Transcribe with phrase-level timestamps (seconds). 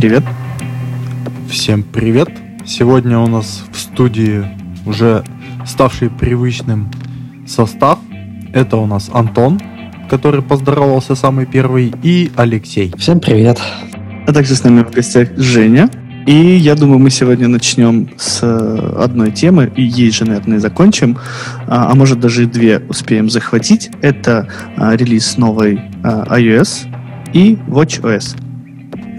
[0.00, 0.24] Всем привет.
[1.50, 2.28] Всем привет.
[2.64, 4.46] Сегодня у нас в студии
[4.86, 5.22] уже
[5.66, 6.90] ставший привычным
[7.46, 7.98] состав.
[8.54, 9.60] Это у нас Антон,
[10.08, 12.90] который поздоровался самый первый, и Алексей.
[12.96, 13.60] Всем привет.
[14.26, 15.90] А также с нами в гостях Женя.
[16.26, 20.60] И я думаю, мы сегодня начнем с э, одной темы, и ей же, наверное, и
[20.60, 21.18] закончим,
[21.66, 23.90] а, а может даже и две успеем захватить.
[24.00, 26.86] Это а, релиз новой а, iOS
[27.34, 28.49] и WatchOS.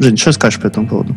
[0.01, 1.15] Жень, что скажешь по этому поводу?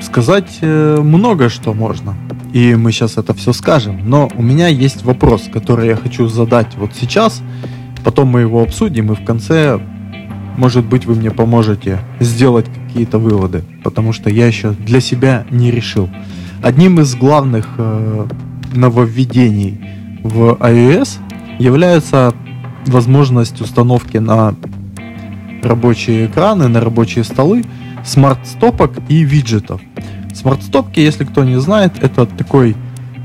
[0.00, 2.14] Сказать э, много что можно,
[2.54, 6.74] и мы сейчас это все скажем, но у меня есть вопрос, который я хочу задать
[6.76, 7.42] вот сейчас,
[8.02, 9.78] потом мы его обсудим, и в конце,
[10.56, 15.70] может быть, вы мне поможете сделать какие-то выводы, потому что я еще для себя не
[15.70, 16.08] решил.
[16.62, 18.26] Одним из главных э,
[18.72, 19.78] нововведений
[20.22, 21.18] в iOS
[21.58, 22.32] является
[22.86, 24.54] возможность установки на
[25.62, 27.64] рабочие экраны, на рабочие столы
[28.04, 29.80] смарт-стопок и виджетов.
[30.32, 32.76] Смарт-стопки, если кто не знает, это такой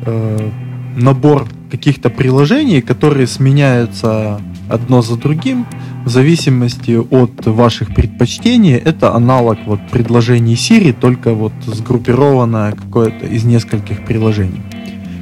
[0.05, 0.49] э,
[0.95, 5.65] набор каких-то приложений, которые сменяются одно за другим
[6.05, 8.73] в зависимости от ваших предпочтений.
[8.73, 14.61] Это аналог вот предложений Siri, только вот сгруппированное какое-то из нескольких приложений,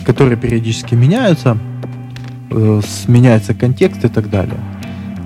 [0.06, 1.58] которые периодически меняются,
[2.52, 4.60] э, меняется контекст и так далее.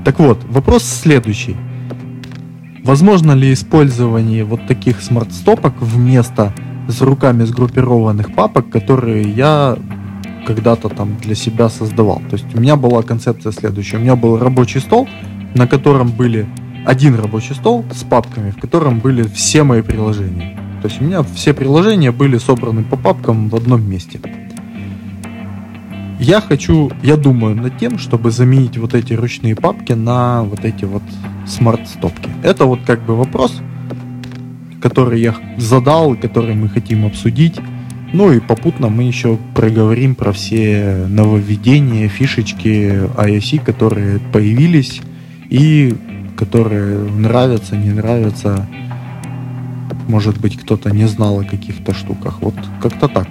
[0.05, 1.55] Так вот, вопрос следующий.
[2.83, 6.52] Возможно ли использование вот таких смарт-стопок вместо
[6.87, 9.77] с руками сгруппированных папок, которые я
[10.47, 12.21] когда-то там для себя создавал.
[12.30, 13.97] То есть у меня была концепция следующая.
[13.97, 15.08] У меня был рабочий стол,
[15.53, 16.47] на котором были
[16.86, 20.58] один рабочий стол с папками, в котором были все мои приложения.
[20.81, 24.20] То есть у меня все приложения были собраны по папкам в одном месте.
[26.21, 30.86] Я хочу, я думаю над тем, чтобы заменить вот эти ручные папки на вот эти
[30.86, 31.02] вот
[31.48, 32.30] смарт-стопки.
[32.43, 33.59] Это вот как бы вопрос,
[34.80, 37.59] который я задал, который мы хотим обсудить.
[38.14, 45.02] Ну и попутно мы еще проговорим про все нововведения, фишечки iOS, которые появились
[45.49, 45.95] и
[46.38, 48.67] которые нравятся, не нравятся.
[50.08, 52.43] Может быть, кто-то не знал о каких-то штуках.
[52.43, 53.27] Вот как-то так.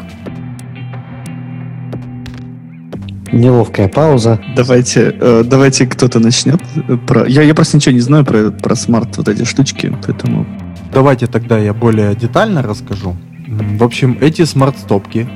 [3.33, 4.41] Неловкая пауза.
[4.57, 6.61] Давайте, э, давайте кто-то начнет.
[7.07, 7.27] Про...
[7.27, 10.47] Я, я просто ничего не знаю про, про смарт вот эти штучки, поэтому...
[10.93, 13.17] Давайте тогда я более детально расскажу.
[13.47, 15.29] В общем, эти смарт-стопки,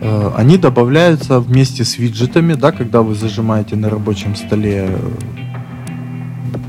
[0.00, 4.98] э, они добавляются вместе с виджетами, да, когда вы зажимаете на рабочем столе э,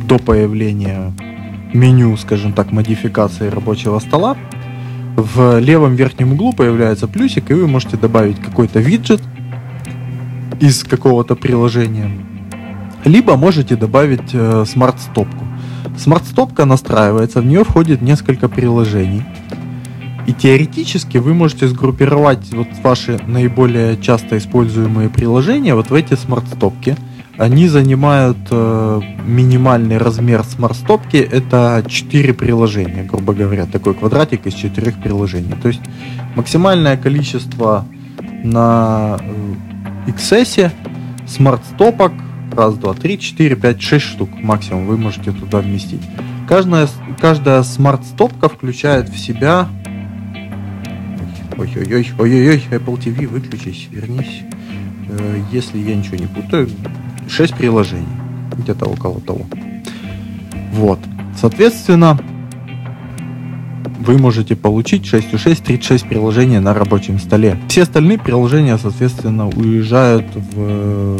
[0.08, 1.14] до появления
[1.74, 4.38] меню, скажем так, модификации рабочего стола.
[5.16, 9.22] В левом верхнем углу появляется плюсик, и вы можете добавить какой-то виджет,
[10.59, 12.12] из какого-то приложения.
[13.06, 15.46] Либо можете добавить э, смарт-стопку.
[15.97, 19.24] Смарт-стопка настраивается, в нее входит несколько приложений.
[20.28, 26.96] И теоретически вы можете сгруппировать вот ваши наиболее часто используемые приложения вот в эти смарт-стопки.
[27.38, 34.92] Они занимают э, минимальный размер смарт-стопки, это 4 приложения, грубо говоря, такой квадратик из 4
[35.02, 35.56] приложений.
[35.62, 35.81] То есть
[36.36, 37.86] максимальное количество
[38.44, 39.69] на э,
[40.08, 40.72] XS,
[41.28, 42.14] смарт-стопок,
[42.52, 46.02] раз, два, три, четыре, пять, шесть штук максимум вы можете туда вместить.
[46.48, 46.88] Каждая,
[47.20, 49.68] каждая смарт-стопка включает в себя...
[51.57, 54.44] Ой-ой-ой, ой-ой-ой, Apple TV, выключись, вернись.
[55.10, 56.69] Э, если я ничего не путаю,
[57.28, 58.07] 6 приложений.
[58.57, 59.46] Где-то около того.
[60.72, 61.00] Вот.
[61.38, 62.18] Соответственно,
[64.00, 67.57] вы можете получить 6.6 36 приложений на рабочем столе.
[67.68, 71.19] Все остальные приложения, соответственно, уезжают в,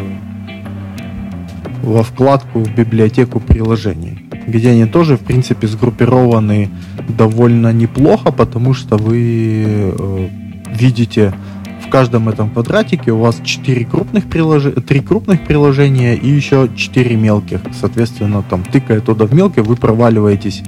[1.84, 6.70] во вкладку в библиотеку приложений, где они тоже, в принципе, сгруппированы
[7.10, 10.30] довольно неплохо, потому что вы э,
[10.74, 11.34] видите
[11.86, 14.64] в каждом этом квадратике у вас 4 крупных прилож...
[14.64, 17.62] 3 крупных приложения и еще 4 мелких.
[17.80, 20.64] Соответственно, там, тыкая туда в мелкие, вы проваливаетесь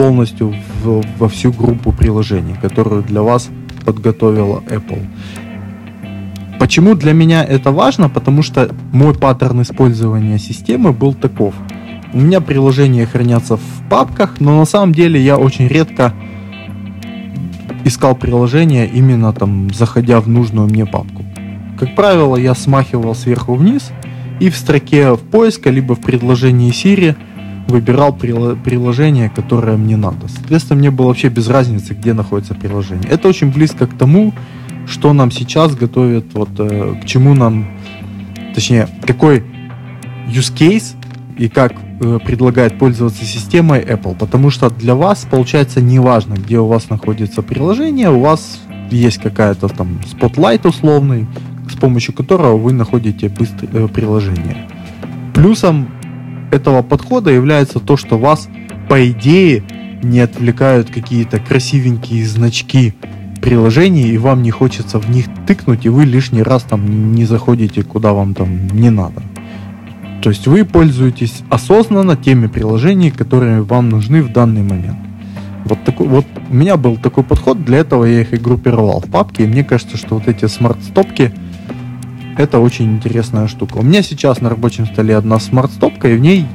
[0.00, 3.50] полностью в, во всю группу приложений, которую для вас
[3.84, 5.04] подготовила Apple.
[6.58, 8.08] Почему для меня это важно?
[8.08, 11.52] Потому что мой паттерн использования системы был таков.
[12.14, 16.14] У меня приложения хранятся в папках, но на самом деле я очень редко
[17.84, 21.26] искал приложение именно там, заходя в нужную мне папку.
[21.78, 23.92] Как правило, я смахивал сверху вниз
[24.40, 27.16] и в строке в поиска, либо в предложении Siri–
[27.68, 30.28] выбирал приложение, которое мне надо.
[30.28, 33.08] Соответственно, мне было вообще без разницы, где находится приложение.
[33.08, 34.32] Это очень близко к тому,
[34.86, 37.66] что нам сейчас готовят, вот э, к чему нам,
[38.54, 39.44] точнее, какой
[40.28, 40.94] use case
[41.38, 46.66] и как э, предлагает пользоваться системой Apple, потому что для вас получается неважно, где у
[46.66, 48.60] вас находится приложение, у вас
[48.90, 51.26] есть какая-то там Spotlight условный,
[51.70, 54.68] с помощью которого вы находите быстрое э, приложение.
[55.34, 55.88] Плюсом
[56.50, 58.48] этого подхода является то, что вас,
[58.88, 59.62] по идее,
[60.02, 62.94] не отвлекают какие-то красивенькие значки
[63.40, 67.82] приложений, и вам не хочется в них тыкнуть, и вы лишний раз там не заходите,
[67.82, 69.22] куда вам там не надо.
[70.22, 74.98] То есть вы пользуетесь осознанно теми приложениями, которые вам нужны в данный момент.
[75.64, 79.10] Вот, такой, вот у меня был такой подход, для этого я их и группировал в
[79.10, 81.32] папке, и мне кажется, что вот эти смарт-стопки
[82.40, 83.78] это очень интересная штука.
[83.78, 86.46] У меня сейчас на рабочем столе одна смарт-стопка, и в ней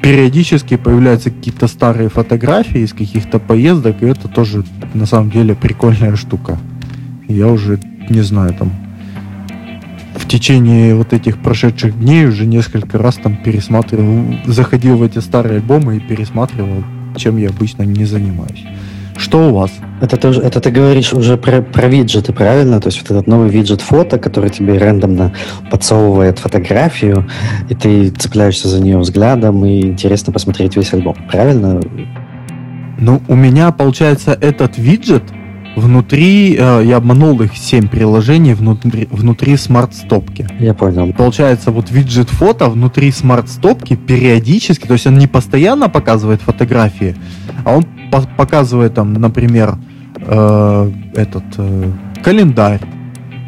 [0.00, 6.14] периодически появляются какие-то старые фотографии из каких-то поездок, и это тоже на самом деле прикольная
[6.16, 6.58] штука.
[7.26, 8.70] Я уже не знаю, там
[10.14, 15.56] в течение вот этих прошедших дней уже несколько раз там пересматривал, заходил в эти старые
[15.56, 16.84] альбомы и пересматривал,
[17.16, 18.64] чем я обычно не занимаюсь.
[19.16, 19.70] Что у вас?
[20.00, 22.80] Это ты, это ты говоришь уже про, про виджеты, правильно?
[22.80, 25.32] То есть вот этот новый виджет фото, который тебе рандомно
[25.70, 27.26] подсовывает фотографию,
[27.68, 31.80] и ты цепляешься за нее взглядом, и интересно посмотреть весь альбом, правильно?
[32.98, 35.22] Ну, у меня, получается, этот виджет
[35.76, 40.46] внутри, э, я обманул их 7 приложений внутри, внутри смарт-стопки.
[40.58, 41.12] Я понял.
[41.12, 47.14] Получается, вот виджет фото внутри смарт-стопки периодически, то есть он не постоянно показывает фотографии,
[47.64, 49.76] а он по- показывает там, например,
[50.18, 51.92] э, этот э,
[52.24, 52.80] календарь,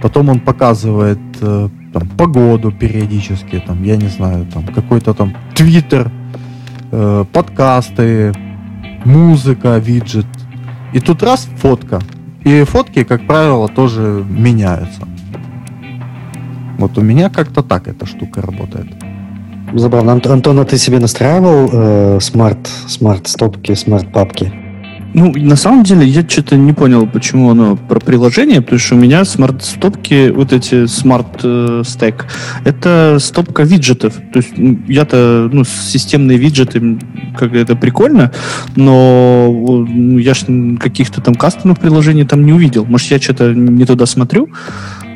[0.02, 6.12] потом он показывает э, там, погоду периодически, там, я не знаю, там какой-то там твиттер,
[6.92, 8.34] э, подкасты,
[9.06, 10.26] музыка, виджет.
[10.92, 12.00] И тут раз фотка.
[12.48, 15.02] И фотки, как правило, тоже меняются.
[16.78, 18.86] Вот у меня как-то так эта штука работает.
[19.74, 20.12] Забавно.
[20.12, 24.67] Антон, а ты себе настраивал э, smart, smart-стопки, smart-папки?
[25.14, 28.98] Ну, на самом деле, я что-то не понял, почему оно про приложение, потому что у
[28.98, 32.26] меня smart-стопки, вот эти smart stack,
[32.64, 34.14] это стопка виджетов.
[34.32, 34.52] То есть
[34.88, 36.98] я-то, ну, системные виджеты,
[37.36, 38.32] как это прикольно,
[38.76, 39.48] но
[39.88, 40.44] ну, я ж
[40.78, 42.84] каких-то там кастомных приложений там не увидел.
[42.84, 44.48] Может, я что-то не туда смотрю,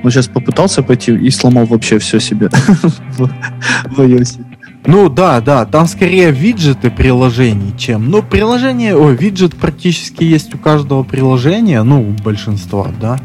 [0.03, 2.49] но сейчас попытался пойти и сломал вообще все себе
[3.19, 4.41] в iOS.
[4.85, 8.11] Ну да, да, там скорее виджеты приложений, чем...
[8.11, 13.21] Ну, приложение, ой, виджет практически есть у каждого приложения, ну, у большинства, да.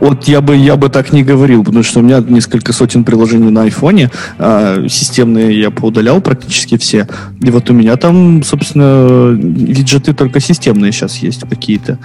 [0.00, 3.50] Вот я бы, я бы так не говорил, потому что у меня несколько сотен приложений
[3.50, 7.08] на айфоне, э, системные я поудалял практически все.
[7.40, 11.98] И вот у меня там, собственно, виджеты только системные сейчас есть какие-то.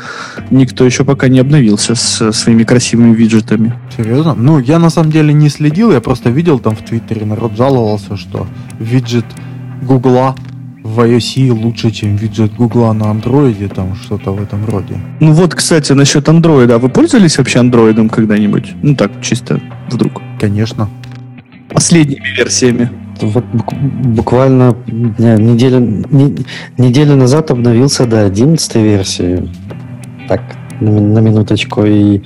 [0.50, 3.74] Никто еще пока не обновился с своими красивыми виджетами.
[3.96, 4.34] Серьезно?
[4.34, 8.18] Ну, я на самом деле не следил, я просто видел там в Твиттере, народ жаловался,
[8.18, 8.48] что
[8.80, 9.26] виджет
[9.82, 10.36] Гугла
[10.84, 14.96] в iOS лучше, чем виджет Гугла на андроиде, там что-то в этом роде.
[15.20, 16.76] Ну вот, кстати, насчет андроида.
[16.76, 18.74] А вы пользовались вообще андроидом когда-нибудь?
[18.82, 19.60] Ну так, чисто
[19.90, 20.22] вдруг.
[20.40, 20.90] Конечно.
[21.70, 22.90] Последними версиями.
[23.22, 23.76] Вот бук-
[24.16, 26.36] буквально не, неделю, не-
[26.78, 29.48] неделю назад обновился до 11 версии.
[30.28, 30.42] Так,
[30.82, 31.86] на, ми- на минуточку.
[31.86, 32.22] И,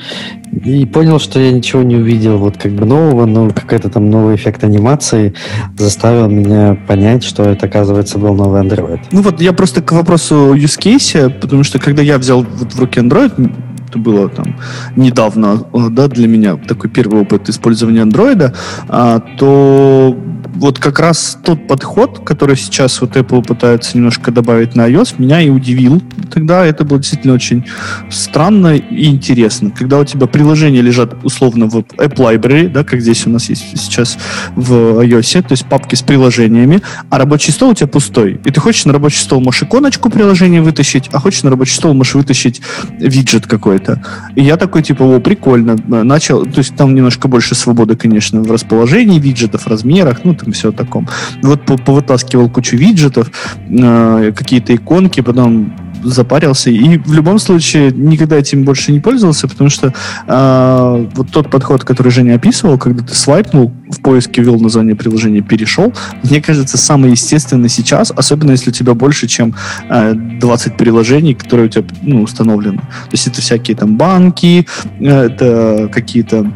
[0.64, 4.36] и понял, что я ничего не увидел вот как бы нового, но какой-то там новый
[4.36, 5.34] эффект анимации
[5.78, 9.00] заставил меня понять, что это, оказывается, был новый Android.
[9.12, 12.80] Ну вот я просто к вопросу use case, потому что когда я взял вот в
[12.80, 13.52] руки Android,
[13.90, 14.58] это было там
[14.96, 18.54] недавно, да, для меня такой первый опыт использования андроида,
[18.90, 20.18] а, то
[20.56, 25.42] вот как раз тот подход, который сейчас вот Apple пытается немножко добавить на iOS, меня
[25.42, 26.02] и удивил.
[26.32, 27.66] Тогда это было действительно очень
[28.10, 29.70] странно и интересно.
[29.70, 33.78] Когда у тебя приложения лежат условно в App Library, да, как здесь у нас есть
[33.80, 34.18] сейчас
[34.56, 38.40] в iOS, то есть папки с приложениями, а рабочий стол у тебя пустой.
[38.46, 41.94] И ты хочешь на рабочий стол можешь иконочку приложения вытащить, а хочешь на рабочий стол
[41.94, 42.62] можешь вытащить
[43.00, 44.02] виджет какой-то.
[44.36, 45.76] И я такой, типа, о, прикольно.
[45.88, 50.72] Начал, то есть там немножко больше свободы, конечно, в расположении виджетов, размерах, ну, там все
[50.72, 51.08] таком.
[51.42, 53.32] Вот по- повытаскивал кучу виджетов,
[53.68, 55.74] э, какие-то иконки, потом
[56.04, 56.70] запарился.
[56.70, 59.94] И в любом случае никогда этим больше не пользовался, потому что
[60.28, 65.42] э, вот тот подход, который Женя описывал, когда ты свайпнул, в поиске ввел название приложения,
[65.42, 69.56] перешел, мне кажется, самый естественный сейчас, особенно если у тебя больше, чем
[69.90, 72.78] э, 20 приложений, которые у тебя ну, установлены.
[72.78, 74.68] То есть это всякие там банки,
[75.00, 76.52] э, это какие-то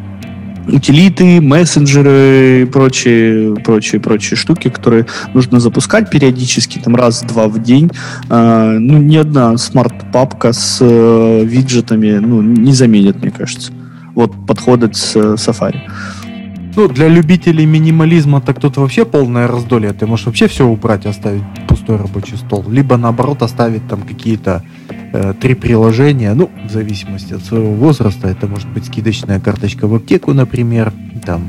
[0.72, 7.90] утилиты, мессенджеры и прочие, прочие, прочие штуки, которые нужно запускать периодически, там раз-два в день.
[8.28, 13.72] А, ну, ни одна смарт-папка с э, виджетами ну, не заменит, мне кажется.
[14.14, 15.78] Вот подходит с э, Safari.
[16.76, 19.92] Ну, для любителей минимализма так тут вообще полное раздолье.
[19.92, 21.42] Ты можешь вообще все убрать, оставить
[21.80, 22.64] пустой рабочий стол.
[22.68, 24.62] Либо наоборот оставить там какие-то
[25.12, 26.34] э, три приложения.
[26.34, 28.28] Ну, в зависимости от своего возраста.
[28.28, 30.92] Это может быть скидочная карточка в аптеку, например.
[31.24, 31.42] Там,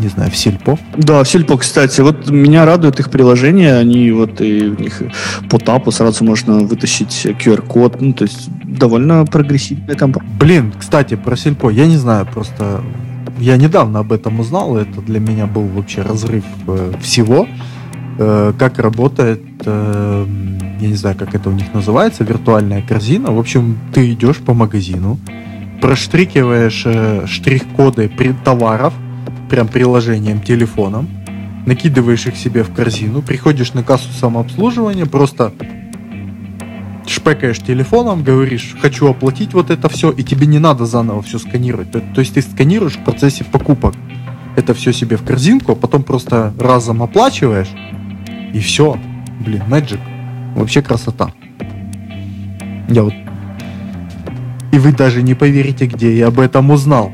[0.00, 0.78] не знаю, в Сельпо.
[0.96, 2.00] Да, в Сельпо, кстати.
[2.00, 3.76] Вот меня радует их приложение.
[3.76, 5.02] Они вот и в них
[5.50, 8.00] по тапу сразу можно вытащить QR-код.
[8.00, 10.30] Ну, то есть довольно прогрессивная компания.
[10.38, 11.70] Блин, кстати, про Сельпо.
[11.70, 12.82] Я не знаю, просто
[13.38, 17.48] я недавно об этом узнал, это для меня был вообще разрыв э, всего,
[18.18, 20.26] э, как работает, э,
[20.80, 23.32] я не знаю, как это у них называется, виртуальная корзина.
[23.32, 25.18] В общем, ты идешь по магазину,
[25.80, 28.10] проштрикиваешь э, штрих-коды
[28.44, 28.94] товаров,
[29.50, 31.08] прям приложением, телефоном,
[31.66, 35.52] накидываешь их себе в корзину, приходишь на кассу самообслуживания, просто
[37.06, 41.90] шпекаешь телефоном, говоришь, хочу оплатить вот это все, и тебе не надо заново все сканировать.
[41.90, 43.94] То, то есть ты сканируешь в процессе покупок
[44.56, 47.68] это все себе в корзинку, а потом просто разом оплачиваешь,
[48.54, 48.96] и все.
[49.40, 50.00] Блин, Magic.
[50.54, 51.30] Вообще красота.
[52.88, 53.12] Я вот...
[54.72, 57.12] И вы даже не поверите, где я об этом узнал.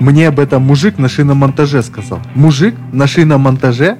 [0.00, 2.18] Мне об этом мужик на шиномонтаже сказал.
[2.34, 3.98] Мужик на шиномонтаже,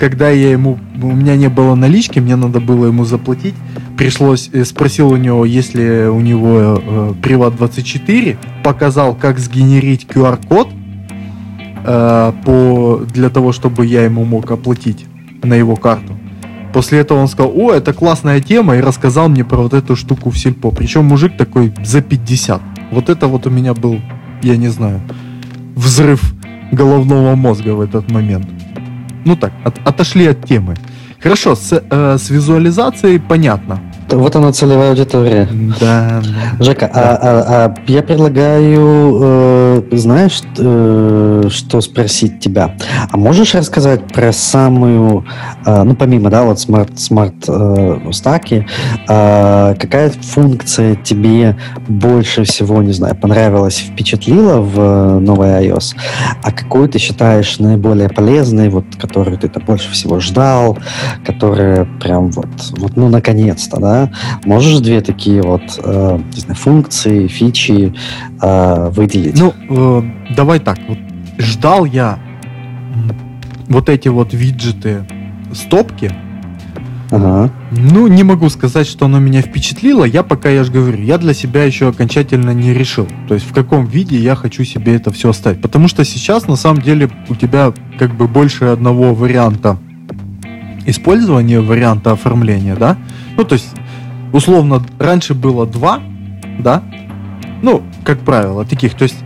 [0.00, 0.78] когда я ему...
[1.00, 3.54] У меня не было налички, мне надо было ему заплатить.
[3.96, 4.50] Пришлось...
[4.52, 10.68] э, Спросил у него, если у него э, Приват 24, показал, как сгенерить QR-код
[11.84, 15.06] э, по, для того, чтобы я ему мог оплатить
[15.42, 16.16] на его карту.
[16.72, 20.30] После этого он сказал, о, это классная тема, и рассказал мне про вот эту штуку
[20.30, 20.70] в сельпо.
[20.70, 22.60] Причем мужик такой за 50.
[22.92, 24.00] Вот это вот у меня был,
[24.42, 25.00] я не знаю,
[25.74, 26.34] взрыв
[26.72, 28.46] головного мозга в этот момент.
[29.24, 30.74] Ну так, от- отошли от темы.
[31.20, 33.80] Хорошо, с, э, с визуализацией понятно.
[34.12, 35.48] Вот она целевая аудитория.
[35.80, 36.64] Да, да.
[36.64, 42.74] Жека, а, а- а я предлагаю, э, знаешь, э, что спросить тебя?
[43.10, 45.24] А можешь рассказать про самую,
[45.66, 48.66] э, ну помимо, да, вот smart, smart э, стаки,
[49.08, 51.56] э, какая функция тебе
[51.88, 55.94] больше всего, не знаю, понравилась, впечатлила в э, новой iOS,
[56.42, 60.78] а какую ты считаешь наиболее полезной, вот, которую ты -то больше всего ждал,
[61.24, 62.48] которая прям вот,
[62.78, 63.99] вот ну, наконец-то, да?
[64.44, 67.94] Можешь две такие вот, э, знаю, функции, фичи
[68.40, 69.38] э, выделить?
[69.38, 70.98] Ну, э, давай так, вот
[71.38, 72.18] ждал я
[73.68, 75.06] вот эти вот виджеты
[75.52, 76.12] стопки,
[77.10, 77.50] Ага.
[77.72, 80.04] Ну, не могу сказать, что оно меня впечатлило.
[80.04, 83.08] Я пока, я же говорю, я для себя еще окончательно не решил.
[83.26, 85.60] То есть в каком виде я хочу себе это все оставить.
[85.60, 89.78] Потому что сейчас, на самом деле, у тебя как бы больше одного варианта
[90.86, 92.96] использования, варианта оформления, да?
[93.36, 93.68] Ну, то есть,
[94.32, 96.00] условно, раньше было два,
[96.58, 96.82] да?
[97.62, 98.94] Ну, как правило, таких.
[98.94, 99.16] То есть,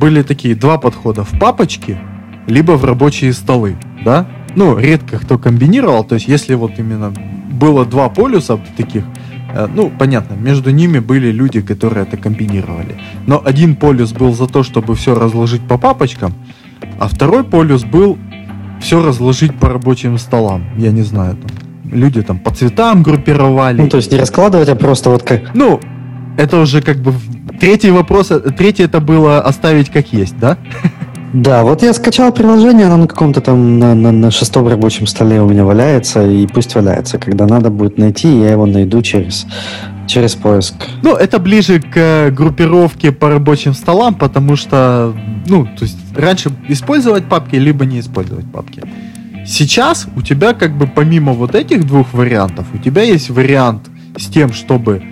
[0.00, 1.98] были такие два подхода в папочки,
[2.46, 4.26] либо в рабочие столы, да?
[4.54, 7.12] Ну, редко кто комбинировал, то есть если вот именно
[7.50, 9.04] было два полюса таких,
[9.54, 12.96] э, ну, понятно, между ними были люди, которые это комбинировали.
[13.26, 16.32] Но один полюс был за то, чтобы все разложить по папочкам,
[16.98, 18.18] а второй полюс был
[18.80, 20.64] все разложить по рабочим столам.
[20.76, 21.50] Я не знаю, там,
[21.92, 23.80] люди там по цветам группировали.
[23.82, 25.54] Ну, то есть не раскладывать, а просто вот как...
[25.54, 25.80] Ну,
[26.38, 27.12] это уже как бы
[27.60, 30.58] третий вопрос, э, третий это было оставить как есть, да?
[31.32, 35.40] Да, вот я скачал приложение, оно на каком-то там на, на- на шестом рабочем столе
[35.42, 37.18] у меня валяется, и пусть валяется.
[37.18, 39.46] Когда надо будет найти, я его найду через,
[40.06, 40.74] через поиск.
[41.02, 45.14] Ну, это ближе к э, группировке по рабочим столам, потому что,
[45.46, 48.82] ну, то есть раньше использовать папки, либо не использовать папки.
[49.46, 53.88] Сейчас у тебя как бы помимо вот этих двух вариантов, у тебя есть вариант
[54.18, 55.02] с тем, чтобы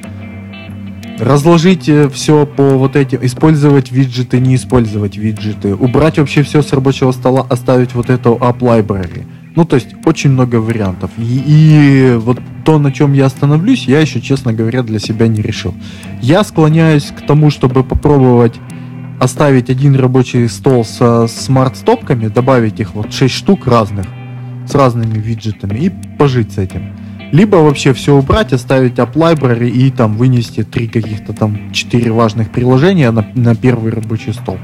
[1.19, 7.13] разложить все по вот этим, использовать виджеты, не использовать виджеты, убрать вообще все с рабочего
[7.13, 9.25] стола, оставить вот эту app library.
[9.55, 11.13] Ну, то есть очень много вариантов.
[11.17, 15.43] И, и вот то, на чем я остановлюсь, я еще, честно говоря, для себя не
[15.43, 15.75] решил.
[16.21, 18.55] Я склоняюсь к тому, чтобы попробовать
[19.21, 24.07] оставить один рабочий стол со смарт-стопками, добавить их вот 6 штук разных,
[24.67, 26.93] с разными виджетами и пожить с этим.
[27.33, 32.51] Либо вообще все убрать, оставить app library и там вынести три каких-то там четыре важных
[32.51, 34.59] приложения на, на первый рабочий стол.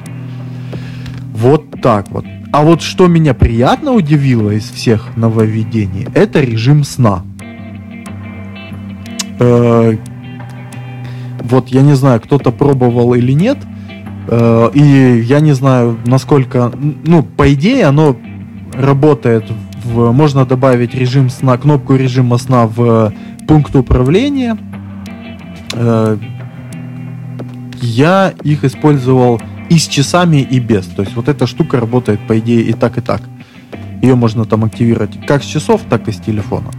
[1.32, 2.24] Вот так вот.
[2.52, 7.22] А вот что меня приятно удивило из всех нововведений, это режим сна.
[9.38, 9.96] Э,
[11.42, 13.58] Вот я не знаю, кто-то пробовал или нет,
[14.28, 16.70] э, и я не знаю, насколько,
[17.04, 18.16] ну, по идее, оно
[18.74, 19.44] работает
[19.84, 23.12] в, можно добавить режим сна, кнопку режима сна в
[23.46, 24.56] пункт управления.
[25.72, 26.16] Э,
[27.82, 30.86] Я их использовал и с часами, и без.
[30.86, 33.22] То есть вот эта штука работает, по идее, и так, и так.
[34.02, 36.70] Ее можно там активировать как с часов, так и с телефона.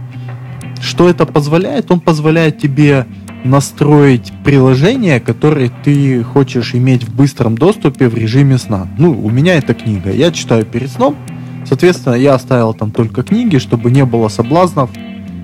[0.80, 1.90] Что это позволяет?
[1.90, 3.06] Он позволяет тебе
[3.44, 8.86] настроить приложение, которое ты хочешь иметь в быстром доступе в режиме сна.
[8.98, 10.12] Ну, у меня это книга.
[10.12, 11.16] Я читаю перед сном.
[11.64, 14.90] Соответственно, я оставил там только книги, чтобы не было соблазнов.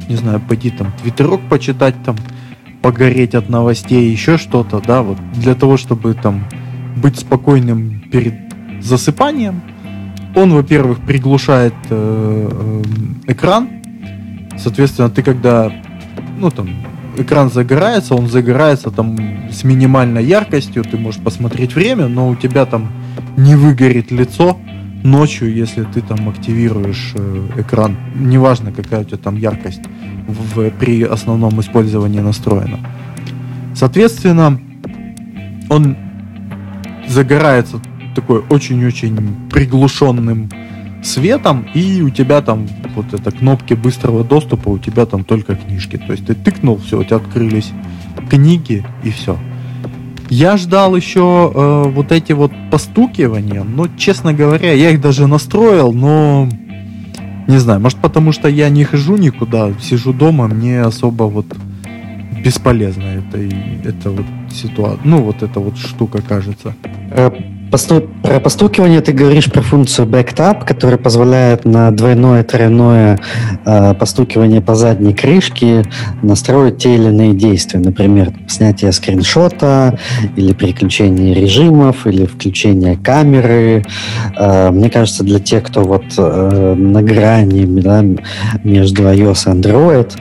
[0.09, 2.17] Не знаю, пойти там твиттерок почитать, там
[2.83, 6.45] погореть от новостей, еще что-то, да, вот для того, чтобы там
[6.97, 8.35] быть спокойным перед
[8.81, 9.61] засыпанием.
[10.35, 12.83] Он, во-первых, приглушает э,
[13.27, 13.69] э, экран.
[14.57, 15.73] Соответственно, ты когда,
[16.39, 16.69] ну там,
[17.17, 19.17] экран загорается, он загорается там
[19.51, 22.93] с минимальной яркостью, ты можешь посмотреть время, но у тебя там
[23.37, 24.59] не выгорит лицо
[25.03, 27.97] ночью, если ты там активируешь э, экран.
[28.15, 29.83] Неважно, какая у тебя там яркость
[30.27, 32.79] в, при основном использовании настроена.
[33.75, 34.61] Соответственно,
[35.69, 35.97] он
[37.07, 37.81] загорается
[38.15, 40.51] такой очень-очень приглушенным
[41.03, 45.97] светом, и у тебя там вот это кнопки быстрого доступа, у тебя там только книжки.
[45.97, 47.71] То есть ты тыкнул, все, у тебя открылись
[48.29, 49.39] книги, и все.
[50.31, 55.93] Я ждал еще э, вот эти вот постукивания, но, честно говоря, я их даже настроил,
[55.93, 56.49] но
[57.47, 61.47] не знаю, может потому что я не хожу никуда, сижу дома, мне особо вот
[62.45, 63.39] бесполезно это,
[63.85, 66.75] это вот ситуация, ну вот эта вот штука кажется.
[67.71, 68.03] Посту...
[68.23, 73.19] Про постукивание ты говоришь про функцию backtap, которая позволяет на двойное, тройное
[73.65, 75.85] э, постукивание по задней крышке
[76.23, 77.81] настроить те или иные действия.
[77.81, 79.99] Например, снятие скриншота,
[80.37, 83.85] или переключение режимов, или включение камеры.
[84.37, 88.05] Э, мне кажется, для тех, кто вот э, на грани да,
[88.65, 90.13] между iOS и Android,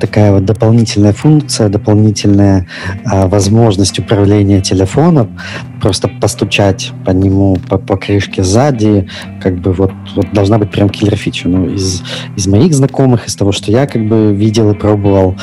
[0.00, 2.66] такая вот дополнительная функция, дополнительная
[3.04, 5.38] э, возможность управления телефоном,
[5.80, 9.08] просто постучать по нему, по, по крышке сзади,
[9.40, 11.48] как бы вот, вот должна быть прям киллер фича.
[11.48, 12.02] Ну, из,
[12.36, 15.36] из моих знакомых, из того, что я как бы видел и пробовал,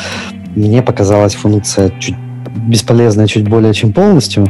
[0.56, 2.15] мне показалась функция чуть
[2.56, 4.48] бесполезная чуть более чем полностью,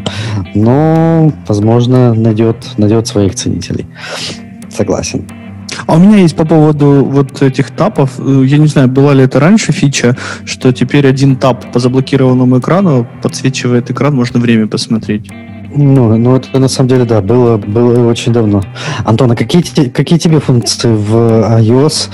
[0.54, 3.88] но, возможно, найдет, найдет своих ценителей.
[4.70, 5.26] Согласен.
[5.88, 9.24] А у меня есть по поводу вот этих тапов, э, я не знаю, была ли
[9.24, 10.16] это раньше фича,
[10.46, 15.30] что теперь один тап по заблокированному экрану подсвечивает экран, можно время посмотреть.
[15.76, 18.62] Ну, ну это на самом деле, да, было, было очень давно.
[19.06, 21.16] Антон, а какие, какие тебе функции в
[21.60, 22.10] iOS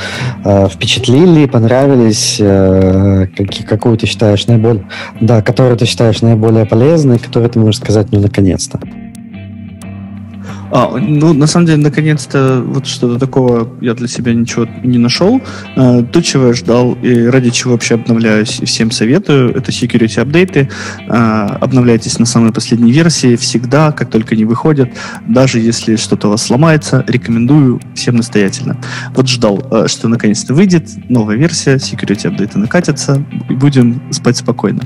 [0.45, 2.37] э, впечатлили, понравились?
[2.39, 4.87] Э, какие, какую ты считаешь наиболее...
[5.19, 8.79] Да, которую ты считаешь наиболее полезной, которую ты можешь сказать, ну, наконец-то?
[10.71, 15.41] А, ну, на самом деле, наконец-то вот что-то такого я для себя ничего не нашел.
[15.75, 20.19] А, то, чего я ждал и ради чего вообще обновляюсь и всем советую, это security
[20.19, 20.69] апдейты.
[21.07, 24.89] А, обновляйтесь на самой последней версии всегда, как только они выходят.
[25.27, 28.77] Даже если что-то у вас сломается, рекомендую всем настоятельно.
[29.15, 34.83] Вот ждал, а, что наконец-то выйдет новая версия, security апдейты накатятся, и будем спать спокойно.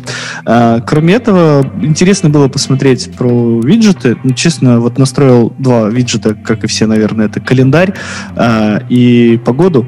[0.85, 4.17] Кроме этого, интересно было посмотреть про виджеты.
[4.23, 7.93] Ну, честно, вот настроил два два виджета, как и все, наверное, это календарь
[8.35, 9.85] э, и погоду.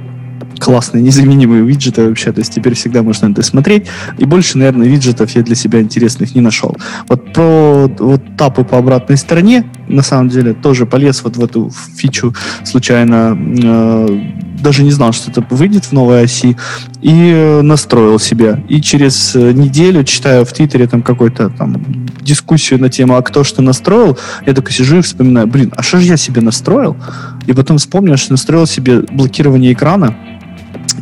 [0.58, 3.88] Классные, незаменимые виджеты вообще, то есть теперь всегда можно это смотреть.
[4.17, 6.78] И больше, наверное, виджетов я для себя интересных не нашел.
[7.10, 11.71] Вот про вот тапы по обратной стороне, на самом деле, тоже полез вот в эту
[11.98, 14.19] фичу случайно э,
[14.65, 16.58] даже не знал, что это выйдет в новой оси,
[17.01, 18.60] и э, настроил себя.
[18.67, 23.43] И через э, неделю, читаю в Твиттере там какой-то там дискуссию на тему, а кто
[23.43, 26.97] что настроил, я такой сижу и вспоминаю, блин, а что же я себе настроил?
[27.45, 30.15] И потом вспомнил, что настроил себе блокирование экрана,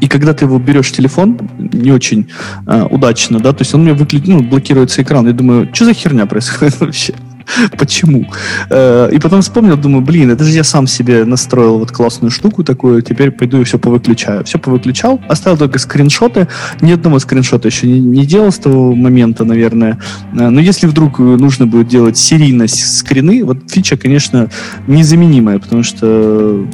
[0.01, 2.27] и когда ты его берешь телефон, не очень
[2.67, 5.25] э, удачно, да, то есть он мне выключит, ну, блокируется экран.
[5.25, 7.13] Я думаю, что за херня происходит вообще?
[7.77, 8.27] Почему?
[8.69, 12.63] Э, и потом вспомнил, думаю, блин, это же я сам себе настроил вот классную штуку
[12.63, 14.43] такую, теперь пойду и все повыключаю.
[14.43, 16.47] Все повыключал, оставил только скриншоты.
[16.81, 19.99] Ни одного скриншота еще не, не делал с того момента, наверное.
[20.33, 24.49] Э, но если вдруг нужно будет делать серийность скрины, вот фича, конечно,
[24.87, 26.65] незаменимая, потому что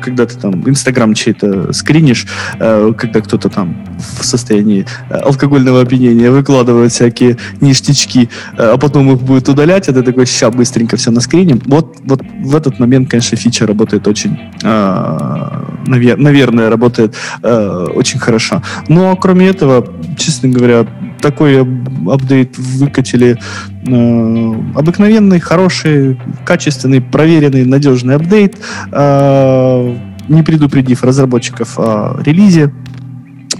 [0.00, 2.26] когда ты там Инстаграм чей-то скринишь,
[2.58, 9.12] э, когда кто-то там в состоянии э, алкогольного опьянения выкладывает всякие ништячки, э, а потом
[9.12, 11.60] их будет удалять, а ты такой, сейчас быстренько все наскриним.
[11.66, 18.62] Вот, вот в этот момент, конечно, фича работает очень, навер- наверное, работает очень хорошо.
[18.88, 19.86] Но кроме этого,
[20.16, 20.86] честно говоря,
[21.20, 23.38] такой апдейт выкатили
[23.86, 28.56] э, обыкновенный, хороший, качественный, проверенный, надежный апдейт,
[28.90, 29.96] э,
[30.28, 32.72] не предупредив разработчиков о релизе.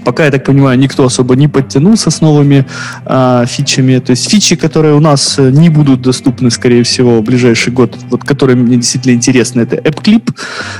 [0.04, 2.64] Пока, я так понимаю, никто особо не подтянулся с новыми
[3.04, 3.98] э, фичами.
[3.98, 7.96] То есть фичи, которые у нас э, не будут доступны, скорее всего, в ближайший год,
[8.10, 10.34] вот которые мне действительно интересны, это AppClip,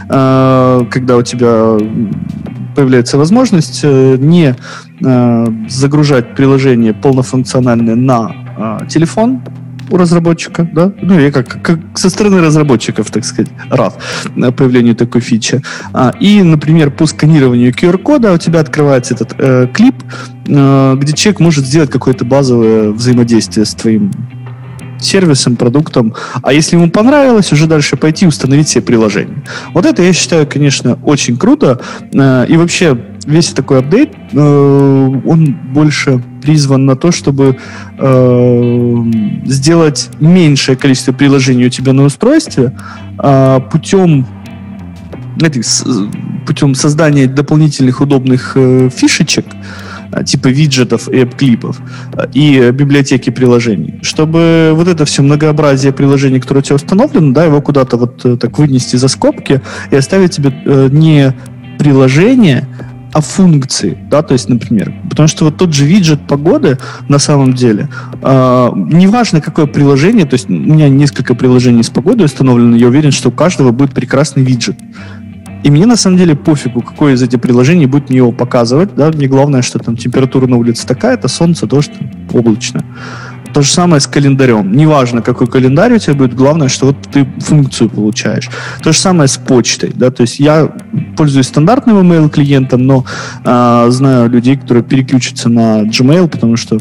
[0.09, 1.77] э, когда у тебя
[2.75, 4.55] появляется возможность э, не
[5.01, 9.43] э, загружать приложение полнофункциональное на э, телефон,
[9.91, 10.93] у разработчика, да?
[11.01, 13.99] Ну, я как, как со стороны разработчиков, так сказать, рад
[14.57, 15.63] появлению такой фичи.
[15.93, 19.97] А, и, например, по сканированию QR-кода у тебя открывается этот э, клип,
[20.47, 24.13] э, где человек может сделать какое-то базовое взаимодействие с твоим
[25.05, 26.15] сервисом, продуктом.
[26.43, 29.43] А если ему понравилось, уже дальше пойти установить себе приложение.
[29.75, 31.81] Вот это, я считаю, конечно, очень круто.
[32.13, 37.59] Э, и вообще, весь такой апдейт, э, он больше призван на то, чтобы
[37.99, 38.97] э,
[39.45, 42.73] сделать меньшее количество приложений у тебя на устройстве
[43.71, 44.27] путем
[46.47, 49.90] путем создания дополнительных удобных фишечек, а,
[50.25, 51.81] типа виджетов и эп-клипов
[52.15, 57.45] а, и библиотеки приложений, чтобы вот это все многообразие приложений, которое у тебя установлено, да,
[57.45, 61.35] его куда-то вот э, так вынести за скобки и оставить тебе э, не
[61.79, 62.67] приложение,
[63.13, 67.55] а функции, да, то есть, например, потому что вот тот же виджет погоды на самом
[67.55, 67.89] деле,
[68.23, 73.11] э, неважно какое приложение, то есть у меня несколько приложений с погодой установлено, я уверен,
[73.11, 74.77] что у каждого будет прекрасный виджет.
[75.63, 78.95] И мне на самом деле пофигу, какое из этих приложений будет мне его показывать.
[78.95, 79.11] Да?
[79.11, 81.93] Мне главное, что там температура на улице такая-то, солнце, дождь,
[82.33, 82.83] облачно.
[83.53, 84.73] То же самое с календарем.
[84.73, 88.49] Неважно, какой календарь у тебя будет, главное, что вот ты функцию получаешь.
[88.83, 89.93] То же самое с почтой.
[89.95, 90.11] Да?
[90.11, 90.73] То есть я
[91.17, 93.05] пользуюсь стандартным email клиентом, но
[93.45, 96.79] э, знаю людей, которые переключатся на Gmail, потому что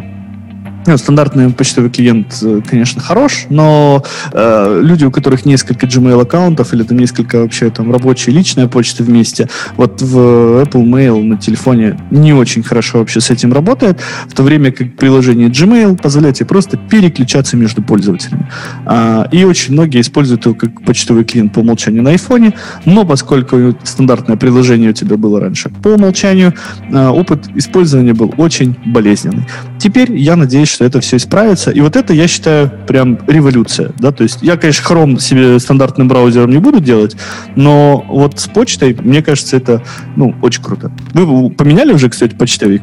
[0.86, 6.74] ну, стандартный почтовый клиент, э, конечно, хорош, но э, люди, у которых несколько Gmail аккаунтов
[6.74, 10.18] или там несколько вообще там рабочая личная почта вместе, вот в
[10.63, 14.96] Apple Mail на телефоне не очень хорошо вообще с этим работает, в то время как
[14.96, 18.50] приложение Gmail позволяет тебе просто переключаться между пользователями.
[18.86, 22.54] А, и очень многие используют его как почтовый клиент по умолчанию на iPhone,
[22.86, 26.54] но поскольку стандартное приложение у тебя было раньше по умолчанию,
[26.94, 29.46] а, опыт использования был очень болезненный.
[29.80, 31.72] Теперь я надеюсь, что это все исправится.
[31.72, 33.94] И вот это, я считаю, прям революция.
[33.98, 34.12] Да?
[34.12, 37.15] То есть я, конечно, Chrome себе стандартным браузером не буду делать,
[37.56, 39.82] но вот с почтой, мне кажется, это
[40.18, 40.92] ну, очень круто.
[41.13, 42.82] Вы поменяли уже, кстати, почтовик?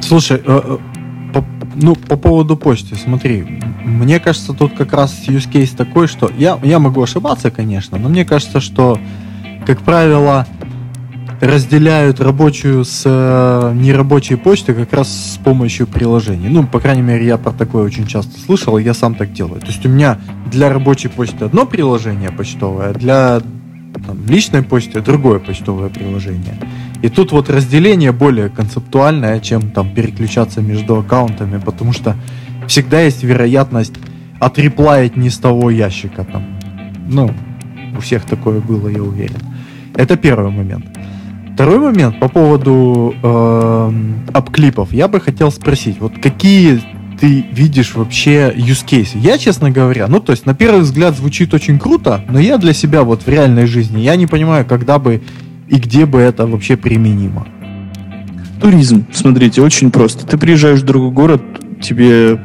[0.00, 0.78] Слушай, э, э,
[1.32, 6.30] по, ну, по поводу почты, смотри, мне кажется, тут как раз use case такой, что
[6.36, 8.98] я, я могу ошибаться, конечно, но мне кажется, что,
[9.66, 10.46] как правило,
[11.42, 16.50] разделяют рабочую с э, нерабочей почтой как раз с помощью приложений.
[16.50, 19.60] Ну, по крайней мере, я про такое очень часто слышал, я сам так делаю.
[19.60, 20.20] То есть у меня
[20.52, 23.40] для рабочей почты одно приложение почтовое, а для
[24.06, 26.54] там, личной почты другое почтовое приложение.
[27.02, 32.14] И тут вот разделение более концептуальное, чем там переключаться между аккаунтами, потому что
[32.68, 33.94] всегда есть вероятность
[34.38, 36.44] отреплаять не с того ящика там.
[37.08, 37.34] Ну,
[37.96, 39.40] у всех такое было, я уверен.
[39.96, 40.91] Это первый момент.
[41.54, 43.92] Второй момент по поводу э.
[44.90, 46.80] Я бы хотел спросить, вот какие
[47.20, 49.10] ты видишь вообще use case?
[49.14, 52.72] Я, честно говоря, ну, то есть, на первый взгляд звучит очень круто, но я для
[52.72, 55.22] себя вот в реальной жизни, я не понимаю, когда бы
[55.68, 57.46] и где бы это вообще применимо.
[58.60, 60.26] Туризм, смотрите, очень просто.
[60.26, 61.42] Ты приезжаешь в другой город,
[61.80, 62.40] тебе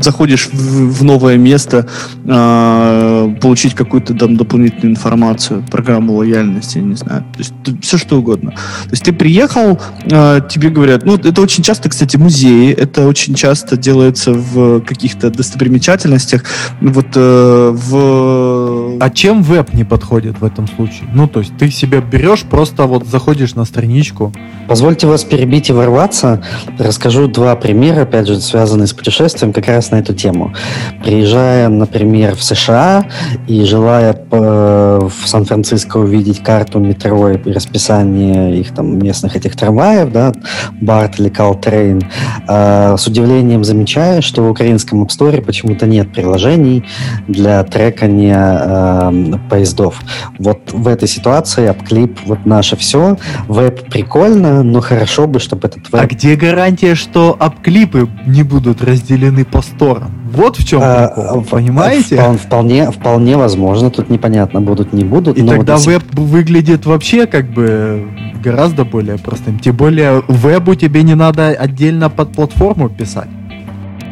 [0.00, 1.86] заходишь в, в новое место,
[2.24, 8.18] э, получить какую-то там дополнительную информацию, программу лояльности, я не знаю, то есть все что
[8.18, 8.50] угодно.
[8.50, 13.34] То есть ты приехал, э, тебе говорят, ну это очень часто, кстати, музеи, это очень
[13.34, 16.44] часто делается в каких-то достопримечательностях,
[16.80, 18.98] вот э, в...
[19.00, 21.08] А чем веб не подходит в этом случае?
[21.12, 24.32] Ну то есть ты себя берешь, просто вот заходишь на страничку.
[24.68, 26.42] Позвольте вас перебить и ворваться,
[26.78, 30.52] расскажу два примера, опять же, связанные с путешествием, как раз на эту тему.
[31.02, 33.06] Приезжая, например, в США
[33.46, 40.32] и желая в Сан-Франциско увидеть карту метро и расписание их там местных этих трамваев, да,
[40.80, 42.04] Барт или Caltrain,
[42.48, 46.84] э, с удивлением замечаю, что в украинском App Store почему-то нет приложений
[47.26, 50.00] для трекания э, поездов.
[50.38, 53.16] Вот в этой ситуации AppClip вот наше все.
[53.48, 56.02] Веб прикольно, но хорошо бы, чтобы этот веб...
[56.02, 60.10] А где гарантия, что апклипы не будут разделены по сторон.
[60.32, 62.16] Вот в чем а, прикол, понимаете?
[62.16, 65.38] Вполне, вполне, вполне возможно, тут непонятно, будут, не будут.
[65.38, 68.08] И тогда вот веб выглядит вообще как бы
[68.42, 69.58] гораздо более простым.
[69.58, 73.28] Тем более вебу тебе не надо отдельно под платформу писать.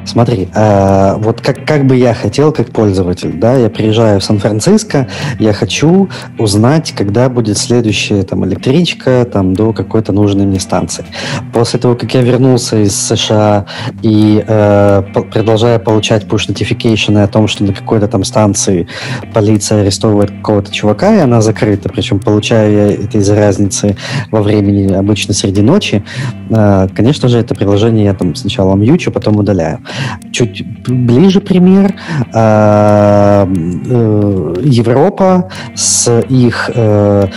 [0.06, 5.08] Смотри, э, вот как, как бы я хотел, как пользователь, да, я приезжаю в Сан-Франциско,
[5.40, 11.04] я хочу узнать, когда будет следующая там электричка там до какой-то нужной мне станции.
[11.52, 13.66] После того, как я вернулся из США
[14.02, 18.86] и э, продолжаю получать push notification о том, что на какой-то там станции
[19.34, 23.96] полиция арестовывает какого-то чувака, и она закрыта, причем получаю я это из-за разницы
[24.30, 26.04] во времени обычно среди ночи,
[26.50, 29.80] э, конечно же, это приложение я там сначала мьючу, потом удаляю.
[30.32, 31.94] Чуть ближе пример.
[32.32, 37.28] Э, э, Европа с их э,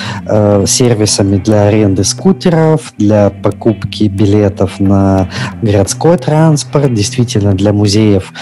[0.66, 5.30] сервисами для аренды скутеров, для покупки билетов на
[5.62, 8.34] городской транспорт, действительно для музеев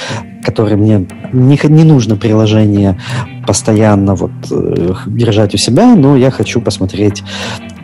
[0.44, 2.98] которые мне не, не нужно приложение
[3.46, 4.32] постоянно вот
[5.06, 7.22] держать у себя, но я хочу посмотреть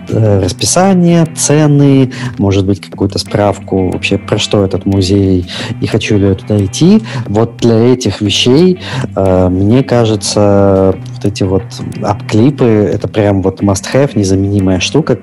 [0.10, 5.46] расписание, цены, может быть, какую-то справку вообще про что этот музей
[5.82, 7.02] и хочу ли я туда идти.
[7.28, 8.80] Вот для этих вещей,
[9.16, 11.64] э, мне кажется, вот эти вот
[12.02, 15.20] ап-клипы, это прям вот must-have, незаменимая штука,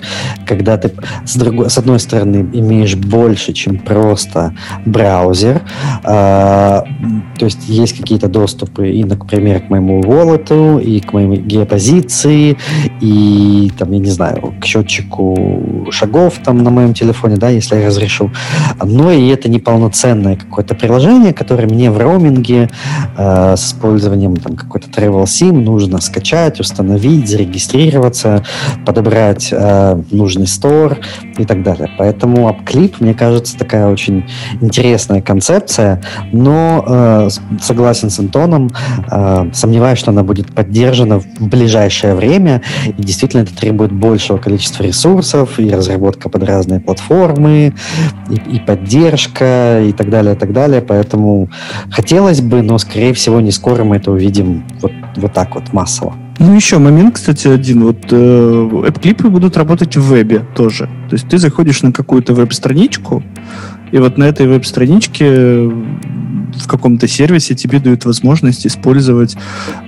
[0.46, 0.92] когда ты
[1.24, 4.54] с, другой, с одной стороны имеешь больше, чем просто
[4.86, 5.62] браузер,
[6.04, 6.82] э,
[7.38, 12.56] то есть есть какие-то доступы и, например, к моему wallet, и к моей геопозиции,
[13.00, 17.86] и там, я не знаю, к счетчику шагов там на моем телефоне, да, если я
[17.86, 18.30] разрешу.
[18.82, 22.70] Но и это неполноценное какое-то приложение, которое мне в роуминге
[23.16, 28.44] э, с использованием там какой-то Travel Sim нужно скачать, установить, зарегистрироваться,
[28.86, 30.98] подобрать э, нужный стор
[31.36, 31.90] и так далее.
[31.98, 34.24] Поэтому AppClip, мне кажется, такая очень
[34.60, 36.00] интересная концепция,
[36.32, 37.28] но э,
[37.60, 38.70] согласен с Антоном,
[39.10, 44.59] э, сомневаюсь, что она будет поддержана в ближайшее время, и действительно это требует большего количества
[44.60, 47.72] количество ресурсов, и разработка под разные платформы,
[48.28, 50.82] и, и поддержка, и так далее, и так далее.
[50.82, 51.48] Поэтому
[51.90, 56.14] хотелось бы, но, скорее всего, не скоро мы это увидим вот, вот так вот массово.
[56.38, 57.84] Ну, еще момент, кстати, один.
[57.84, 60.84] Вот э, эп-клипы будут работать в вебе тоже.
[61.08, 63.22] То есть ты заходишь на какую-то веб-страничку,
[63.92, 65.70] и вот на этой веб-страничке
[66.54, 69.36] в каком-то сервисе тебе дают возможность использовать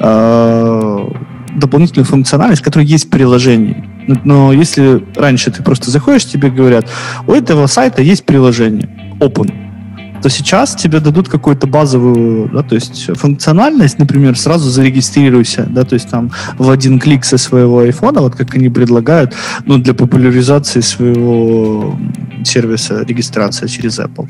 [0.01, 1.09] э,
[1.57, 3.92] дополнительную функциональность, которая есть в приложении.
[4.25, 6.89] Но если раньше ты просто заходишь, тебе говорят,
[7.27, 8.89] у этого сайта есть приложение,
[9.21, 9.53] open,
[10.23, 15.95] то сейчас тебе дадут какую-то базовую, да, то есть функциональность, например, сразу зарегистрируйся, да, то
[15.95, 19.35] есть там в один клик со своего айфона, вот как они предлагают,
[19.67, 21.99] ну, для популяризации своего
[22.45, 24.29] сервиса регистрация через Apple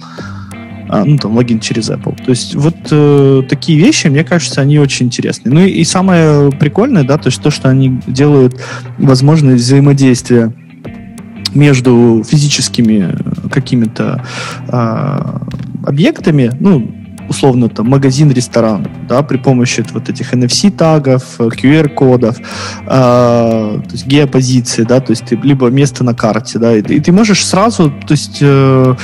[0.93, 2.23] а, ну, там, логин через Apple.
[2.23, 5.55] То есть вот э, такие вещи, мне кажется, они очень интересные.
[5.55, 8.61] Ну и, и самое прикольное, да, то есть то, что они делают
[8.99, 10.53] возможность взаимодействия
[11.55, 13.17] между физическими
[13.51, 14.23] какими-то
[14.69, 16.95] э, объектами, ну,
[17.27, 22.43] условно там магазин, ресторан, да, при помощи вот этих NFC-тагов, QR-кодов, э,
[22.87, 27.13] то есть геопозиции, да, то есть ты либо место на карте, да, и, и ты
[27.13, 28.95] можешь сразу, то есть э,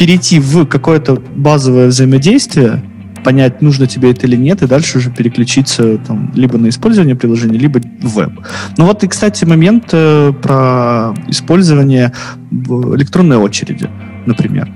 [0.00, 2.82] перейти в какое-то базовое взаимодействие,
[3.22, 7.58] понять, нужно тебе это или нет, и дальше уже переключиться там, либо на использование приложения,
[7.58, 8.32] либо в веб.
[8.78, 12.14] Ну вот и, кстати, момент э, про использование
[12.50, 13.90] электронной очереди,
[14.24, 14.72] например.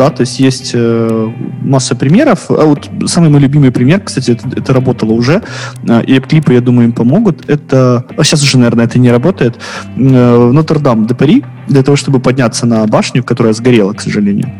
[0.00, 2.46] Да, то есть есть э, масса примеров.
[2.48, 5.42] А вот самый мой любимый пример, кстати, это, это работало уже,
[5.86, 7.50] э, и клипы, я думаю, им помогут.
[7.50, 9.56] Это, а сейчас уже, наверное, это не работает.
[9.98, 14.50] Э, в Нотр-Дам де Пари, для того, чтобы подняться на башню, которая сгорела, к сожалению,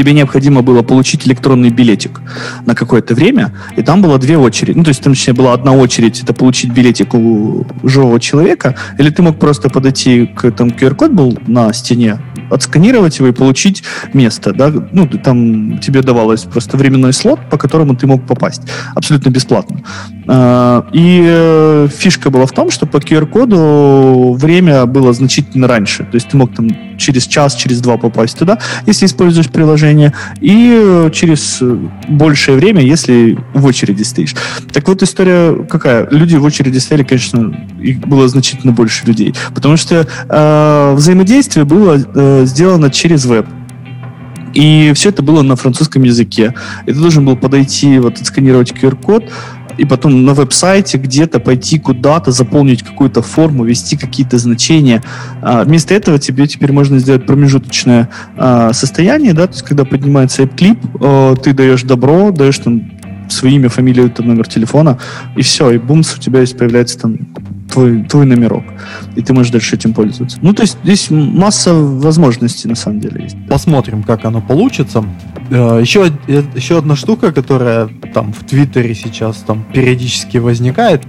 [0.00, 2.22] тебе необходимо было получить электронный билетик
[2.64, 4.78] на какое-то время, и там было две очереди.
[4.78, 9.10] Ну, то есть, там, точнее, была одна очередь, это получить билетик у живого человека, или
[9.10, 12.18] ты мог просто подойти к, там, QR-код был на стене,
[12.50, 13.82] отсканировать его и получить
[14.14, 18.62] место, да, ну, там тебе давалось просто временной слот, по которому ты мог попасть,
[18.94, 19.82] абсолютно бесплатно.
[20.28, 26.14] А, и э, фишка была в том, что по QR-коду время было значительно раньше, то
[26.14, 29.89] есть ты мог там через час, через два попасть туда, если используешь приложение,
[30.40, 31.62] и через
[32.08, 34.34] большее время, если в очереди стоишь.
[34.72, 36.08] Так вот, история какая?
[36.10, 41.98] Люди в очереди стояли, конечно, их было значительно больше людей, потому что э, взаимодействие было
[41.98, 43.46] э, сделано через веб.
[44.54, 46.54] И все это было на французском языке.
[46.86, 49.30] Ты должен был подойти, вот, отсканировать QR-код,
[49.78, 55.02] и потом на веб-сайте где-то пойти куда-то, заполнить какую-то форму, ввести какие-то значения.
[55.42, 60.46] А, вместо этого тебе теперь можно сделать промежуточное а, состояние, да, то есть когда поднимается
[60.46, 62.90] клип, а, ты даешь добро, даешь там
[63.28, 64.98] свое имя, фамилию, там, номер телефона,
[65.36, 67.16] и все, и бумс, у тебя есть появляется там
[67.70, 68.64] твой, твой номерок.
[69.16, 70.38] И ты можешь дальше этим пользоваться.
[70.42, 73.36] Ну, то есть здесь масса возможностей на самом деле есть.
[73.48, 75.04] Посмотрим, как оно получится.
[75.50, 81.02] Еще, э, еще одна штука, которая там в Твиттере сейчас там периодически возникает.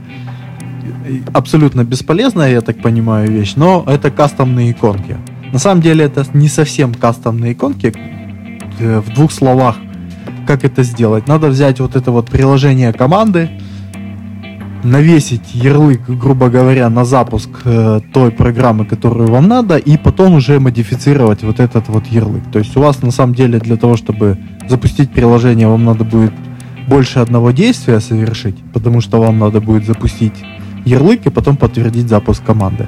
[1.33, 5.17] Абсолютно бесполезная, я так понимаю, вещь, но это кастомные иконки.
[5.51, 7.93] На самом деле это не совсем кастомные иконки.
[8.79, 9.77] Э, в двух словах,
[10.47, 11.27] как это сделать?
[11.27, 13.49] Надо взять вот это вот приложение команды,
[14.83, 20.59] навесить ярлык, грубо говоря, на запуск э, той программы, которую вам надо, и потом уже
[20.59, 22.43] модифицировать вот этот вот ярлык.
[22.51, 26.33] То есть у вас на самом деле для того, чтобы запустить приложение, вам надо будет
[26.87, 30.33] больше одного действия совершить, потому что вам надо будет запустить
[30.85, 32.87] ярлык и потом подтвердить запуск команды.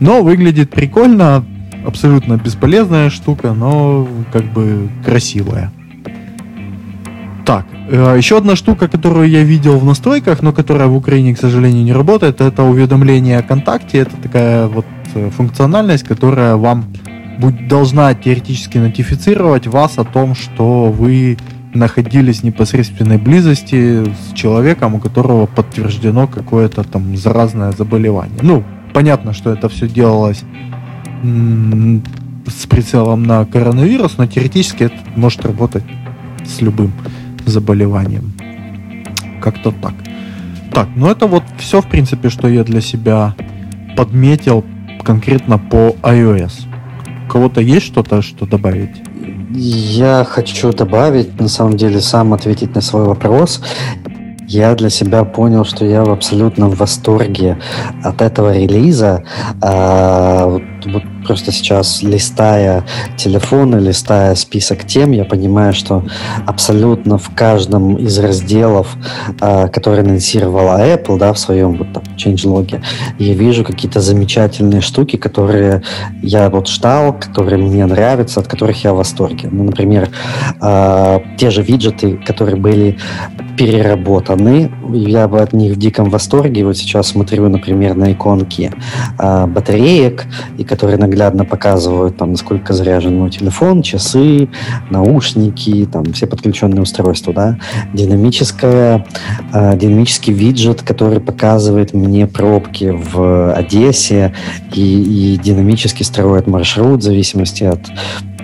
[0.00, 1.44] Но выглядит прикольно,
[1.86, 5.72] абсолютно бесполезная штука, но как бы красивая.
[7.46, 11.38] Так, э, еще одна штука, которую я видел в настройках, но которая в Украине, к
[11.38, 13.98] сожалению, не работает, это уведомление о контакте.
[13.98, 16.86] Это такая вот э, функциональность, которая вам
[17.38, 21.38] будет, должна теоретически нотифицировать вас о том, что вы
[21.72, 28.40] находились в непосредственной близости с человеком, у которого подтверждено какое-то там заразное заболевание.
[28.42, 30.42] Ну, понятно, что это все делалось
[31.22, 35.84] с прицелом на коронавирус, но теоретически это может работать
[36.44, 36.92] с любым
[37.46, 38.32] заболеванием.
[39.40, 39.94] Как-то так.
[40.72, 43.34] Так, ну это вот все, в принципе, что я для себя
[43.96, 44.64] подметил
[45.02, 46.66] конкретно по iOS.
[47.26, 49.02] У кого-то есть что-то, что добавить?
[49.52, 53.62] Я хочу добавить, на самом деле, сам ответить на свой вопрос
[54.48, 57.58] я для себя понял, что я в абсолютном восторге
[58.02, 59.24] от этого релиза.
[59.60, 62.84] А, вот, вот просто сейчас листая
[63.16, 66.04] телефоны, листая список тем, я понимаю, что
[66.46, 68.96] абсолютно в каждом из разделов,
[69.40, 72.80] а, которые анонсировала Apple, да, в своем вот там changelog,
[73.18, 75.82] я вижу какие-то замечательные штуки, которые
[76.22, 79.48] я вот ждал, которые мне нравятся, от которых я в восторге.
[79.50, 80.08] Ну, например,
[80.60, 82.96] а, те же виджеты, которые были
[83.56, 84.70] переработаны.
[84.92, 86.64] Я бы от них в диком восторге.
[86.64, 88.72] Вот сейчас смотрю, например, на иконки
[89.18, 90.26] э, батареек,
[90.58, 94.48] и которые наглядно показывают, там, насколько заряжен мой телефон, часы,
[94.90, 97.32] наушники, там, все подключенные устройства.
[97.32, 97.58] Да?
[97.94, 99.06] Динамическая,
[99.54, 104.34] э, динамический виджет, который показывает мне пробки в Одессе
[104.74, 107.80] и, и динамически строит маршрут в зависимости от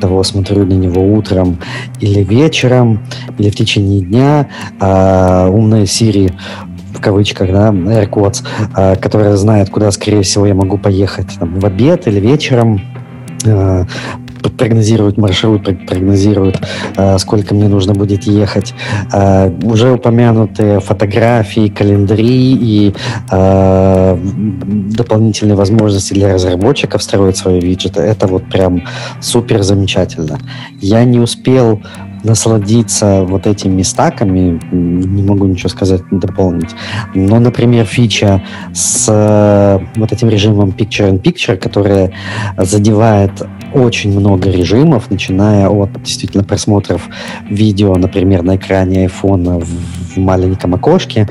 [0.00, 1.58] того, смотрю на него утром
[2.00, 3.00] или вечером,
[3.38, 4.48] или в течение дня.
[4.80, 6.32] А, умная Siri
[7.02, 12.06] кавычках, да, AirQuotes, а, которая знает, куда, скорее всего, я могу поехать там, в обед
[12.06, 12.80] или вечером,
[14.50, 16.60] прогнозирует маршрут, прогнозирует,
[16.96, 18.74] э, сколько мне нужно будет ехать.
[19.12, 22.94] Э, уже упомянутые фотографии, календари и
[23.30, 24.18] э,
[24.96, 28.00] дополнительные возможности для разработчиков строить свои виджеты.
[28.00, 28.82] Это вот прям
[29.20, 30.38] супер замечательно.
[30.80, 31.80] Я не успел
[32.24, 36.70] насладиться вот этими стаками, не могу ничего сказать, дополнить.
[37.14, 42.12] Но, например, фича с вот этим режимом Picture-in-Picture, которая
[42.56, 43.42] задевает
[43.74, 47.08] очень много режимов, начиная от действительно просмотров
[47.48, 51.28] видео, например, на экране в, в маленьком окошке.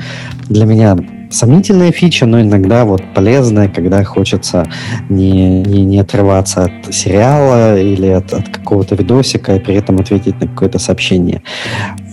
[0.48, 0.96] Для меня
[1.32, 4.66] сомнительная фича, но иногда вот полезная, когда хочется
[5.08, 10.40] не, не, не отрываться от сериала или от, от какого-то видосика и при этом ответить
[10.40, 11.42] на какое-то сообщение.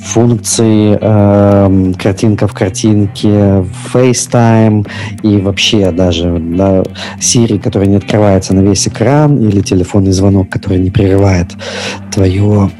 [0.01, 4.87] Функции э, картинка в картинке, FaceTime
[5.23, 6.83] и вообще даже да,
[7.19, 11.47] Siri, который не открывается на весь экран, или телефонный звонок, который не прерывает
[12.11, 12.71] твое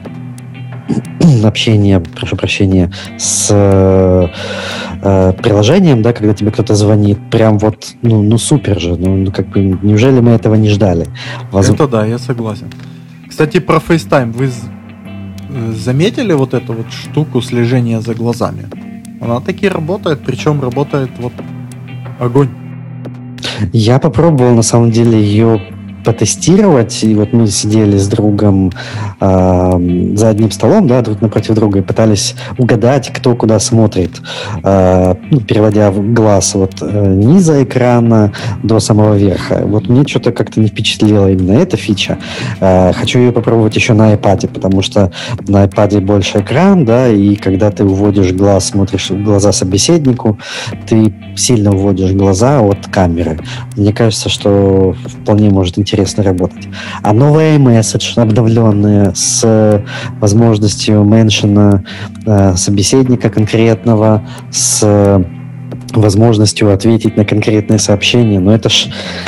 [1.44, 4.28] общение, прошу прощения, с э,
[5.42, 9.48] приложением, да, когда тебе кто-то звонит, прям вот, ну, ну супер же, ну, ну как
[9.50, 11.08] бы, неужели мы этого не ждали?
[11.52, 11.70] Воз...
[11.70, 12.68] Это да, я согласен.
[13.28, 18.66] Кстати, про FaceTime вы э, заметили вот эту вот штуку слежения за глазами?
[19.22, 21.34] Она таки работает, причем работает вот
[22.20, 22.50] огонь.
[23.74, 25.62] Я попробовал на самом деле ее
[26.04, 27.04] потестировать.
[27.04, 28.72] И вот мы сидели с другом
[29.20, 34.22] э, за одним столом, да, друг напротив друга, и пытались угадать, кто куда смотрит,
[34.64, 38.32] э, ну, переводя глаз от э, низа экрана
[38.64, 39.64] до самого верха.
[39.66, 42.18] Вот мне что-то как-то не впечатлило именно эта фича.
[42.60, 45.12] Э, хочу ее попробовать еще на iPad, потому что
[45.48, 50.38] на iPad больше экран, да, и когда ты уводишь глаз, смотришь в глаза собеседнику,
[50.88, 53.40] ты сильно уводишь глаза от камеры.
[53.76, 55.89] Мне кажется, что вполне может интересно
[56.24, 56.68] работать.
[57.02, 59.84] А новая iMessage, обновленная с
[60.20, 61.84] возможностью меншина
[62.26, 64.84] э, собеседника конкретного, с
[65.98, 68.40] возможностью ответить на конкретные сообщения.
[68.40, 68.88] Но это ж,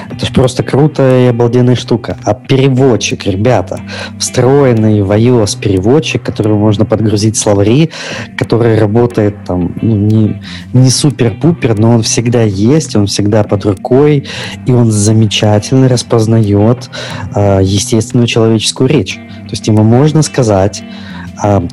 [0.09, 2.17] это ж просто крутая и обалденная штука.
[2.23, 3.79] А переводчик, ребята,
[4.19, 7.89] встроенный в iOS переводчик, который можно подгрузить словари,
[8.37, 10.41] который работает там ну, не,
[10.73, 14.27] не супер-пупер, но он всегда есть, он всегда под рукой,
[14.65, 16.89] и он замечательно распознает
[17.35, 19.15] э, естественную человеческую речь.
[19.15, 20.83] То есть ему можно сказать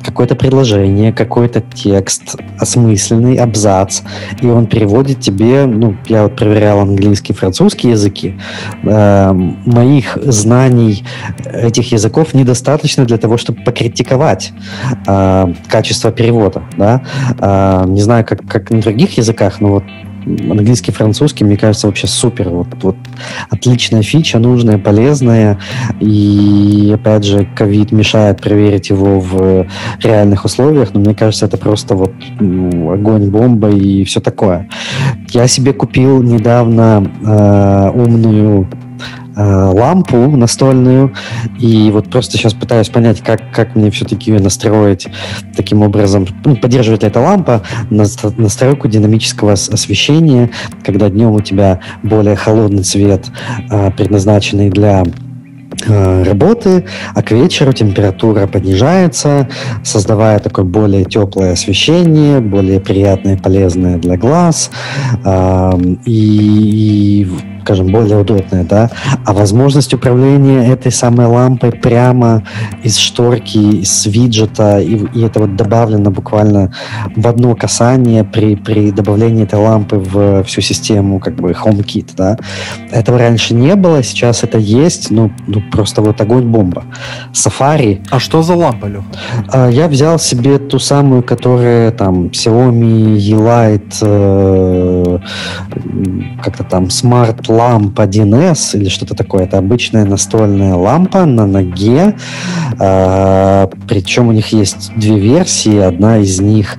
[0.03, 4.01] какое-то предложение, какой-то текст, осмысленный абзац,
[4.41, 8.39] и он переводит тебе, ну, я вот проверял английский, французский языки,
[8.83, 11.03] э, моих знаний
[11.45, 14.53] этих языков недостаточно для того, чтобы покритиковать
[15.07, 17.01] э, качество перевода, да,
[17.39, 19.83] э, не знаю, как, как на других языках, но вот
[20.25, 22.49] английский, французский, мне кажется, вообще супер.
[22.49, 22.95] Вот, вот
[23.49, 25.59] отличная фича, нужная, полезная.
[25.99, 29.67] И, опять же, ковид мешает проверить его в
[30.01, 34.69] реальных условиях, но мне кажется, это просто вот ну, огонь, бомба и все такое.
[35.29, 38.67] Я себе купил недавно э, умную
[39.39, 41.13] лампу настольную,
[41.59, 45.07] и вот просто сейчас пытаюсь понять, как, как мне все-таки ее настроить
[45.55, 46.27] таким образом.
[46.43, 50.49] Ну, поддерживает ли эта лампа настройку динамического освещения,
[50.83, 53.27] когда днем у тебя более холодный цвет,
[53.69, 55.03] э, предназначенный для
[55.87, 56.85] э, работы,
[57.15, 59.47] а к вечеру температура понижается,
[59.83, 64.71] создавая такое более теплое освещение, более приятное и полезное для глаз.
[66.05, 67.27] И
[67.61, 68.89] скажем, более удобная, да,
[69.25, 72.43] а возможность управления этой самой лампой прямо
[72.83, 76.73] из шторки, из виджета, и, и это вот добавлено буквально
[77.15, 82.37] в одно касание при, при добавлении этой лампы в всю систему, как бы HomeKit, да.
[82.91, 86.83] Этого раньше не было, сейчас это есть, ну, ну просто вот огонь-бомба.
[87.33, 88.01] Safari...
[88.09, 89.05] А что за лампа, Леха?
[89.51, 95.19] А, я взял себе ту самую, которая там Xiaomi E-Light, э,
[96.41, 99.43] как-то там Smart ламп 1С или что-то такое.
[99.43, 102.15] Это обычная настольная лампа на ноге.
[102.79, 105.77] Э, причем у них есть две версии.
[105.77, 106.77] Одна из них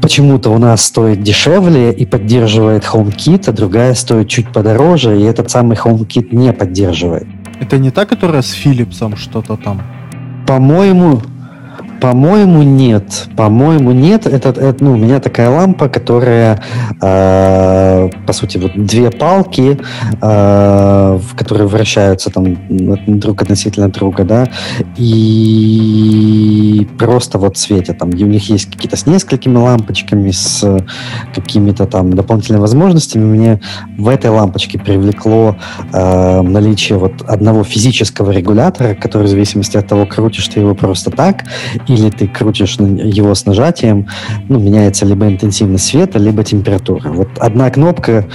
[0.00, 5.50] почему-то у нас стоит дешевле и поддерживает HomeKit, а другая стоит чуть подороже, и этот
[5.50, 7.26] самый HomeKit не поддерживает.
[7.60, 9.82] Это не та, которая с Philipsом что-то там?
[10.46, 11.22] По-моему,
[12.00, 13.28] по-моему, нет.
[13.36, 14.26] По-моему, нет.
[14.26, 16.62] Это, это ну, у меня такая лампа, которая,
[17.00, 19.78] э, по сути, вот две палки,
[20.20, 22.56] э, которые вращаются там
[23.06, 24.48] друг относительно друга, да,
[24.96, 27.98] и просто вот светят.
[27.98, 30.84] Там, и у них есть какие-то с несколькими лампочками, с
[31.34, 33.24] какими-то там дополнительными возможностями.
[33.24, 33.60] Мне
[33.98, 35.56] в этой лампочке привлекло
[35.92, 41.10] э, наличие вот одного физического регулятора, который в зависимости от того, крутишь ты его просто
[41.10, 41.44] так,
[41.88, 44.08] или ты крутишь его с нажатием,
[44.48, 47.08] ну, меняется либо интенсивность света, либо температура.
[47.10, 48.26] Вот одна кнопка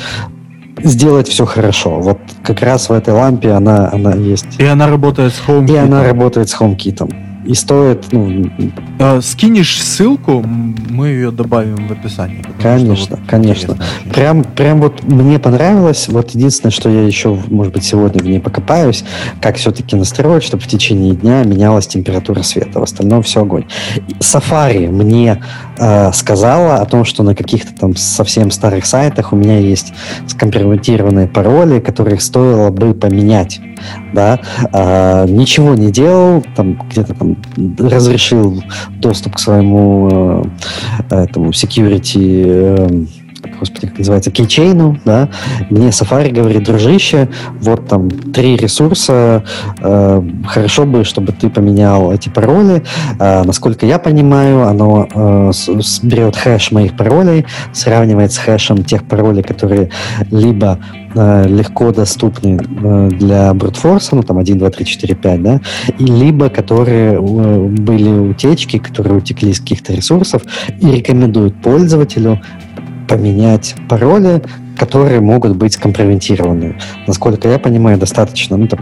[0.84, 1.99] сделать все хорошо.
[1.99, 4.60] Вот как раз в этой лампе она, она есть.
[4.60, 5.74] И она работает с HomeKit.
[5.74, 8.52] И она работает с HomeKit и стоит, ну...
[9.00, 12.44] А, скинешь ссылку, мы ее добавим в описании.
[12.62, 13.78] Конечно, вот конечно.
[14.14, 16.08] Прям, прям вот мне понравилось.
[16.08, 19.04] Вот единственное, что я еще, может быть, сегодня в ней покопаюсь,
[19.42, 22.80] как все-таки настроить, чтобы в течение дня менялась температура света.
[22.80, 23.66] В остальном все огонь.
[24.20, 25.42] Safari мне
[25.80, 29.94] э, сказала о том, что на каких-то там совсем старых сайтах у меня есть
[30.28, 33.60] скомпрометированные пароли, которых стоило бы поменять
[34.14, 34.40] да,
[34.72, 37.38] а, ничего не делал, там где-то там
[37.78, 38.64] разрешил
[39.00, 40.46] доступ к своему
[41.10, 43.06] э, этому security э,
[43.60, 45.30] господи, как называется, кейчейну, да,
[45.70, 47.30] мне Safari говорит, дружище,
[47.60, 49.44] вот там три ресурса,
[49.80, 52.84] э, хорошо бы, чтобы ты поменял эти пароли.
[53.20, 55.52] Э, насколько я понимаю, оно э,
[56.04, 59.89] берет хэш моих паролей, сравнивает с хэшем тех паролей, которые
[60.32, 60.80] либо
[61.14, 65.62] э, легко доступны э, для брутфорса, ну там 1, 2, 3, 4, 5, да,
[65.98, 70.44] и либо которые э, были утечки, которые утекли из каких-то ресурсов
[70.80, 72.42] и рекомендуют пользователю
[73.12, 74.41] поменять пароли,
[74.78, 76.78] которые могут быть скомпрометированы.
[77.07, 78.80] Насколько я понимаю, достаточно ну, там,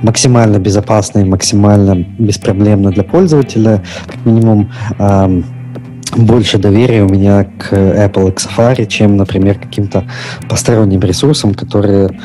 [0.00, 3.82] максимально безопасно и максимально беспроблемно для пользователя.
[4.06, 5.44] Как минимум, эм,
[6.16, 10.04] больше доверия у меня к Apple и к Safari, чем, например, каким-то
[10.48, 12.18] посторонним ресурсам, которые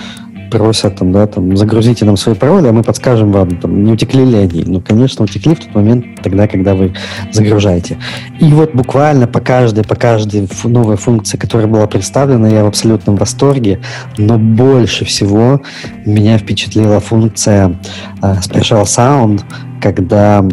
[0.52, 4.26] просят, там, да, там, загрузите нам свои пароли, а мы подскажем вам, там, не утекли
[4.26, 4.64] ли они.
[4.66, 6.94] Ну, конечно, утекли в тот момент, тогда, когда вы
[7.32, 7.98] загружаете.
[8.40, 13.16] И вот буквально по каждой, по каждой новой функции, которая была представлена, я в абсолютном
[13.16, 13.80] восторге,
[14.18, 15.62] но больше всего
[16.06, 17.80] меня впечатлила функция
[18.22, 19.42] uh, Special Sound,
[19.82, 20.46] когда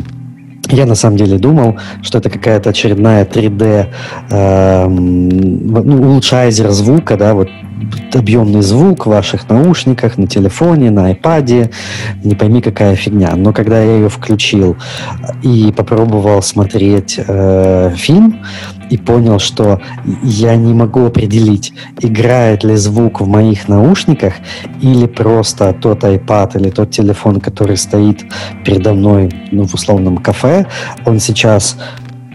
[0.71, 3.87] я на самом деле думал, что это какая-то очередная 3D
[4.31, 7.49] э, ну, улучшайзер звука, да, вот
[8.15, 11.73] объемный звук в ваших наушниках, на телефоне, на iPad,
[12.25, 13.35] не пойми какая фигня.
[13.37, 14.77] Но когда я ее включил
[15.43, 18.41] и попробовал смотреть э, фильм,
[18.91, 19.81] и понял, что
[20.23, 24.35] я не могу определить, играет ли звук в моих наушниках
[24.81, 28.25] или просто тот iPad или тот телефон, который стоит
[28.65, 30.67] передо мной ну, в условном кафе,
[31.05, 31.77] он сейчас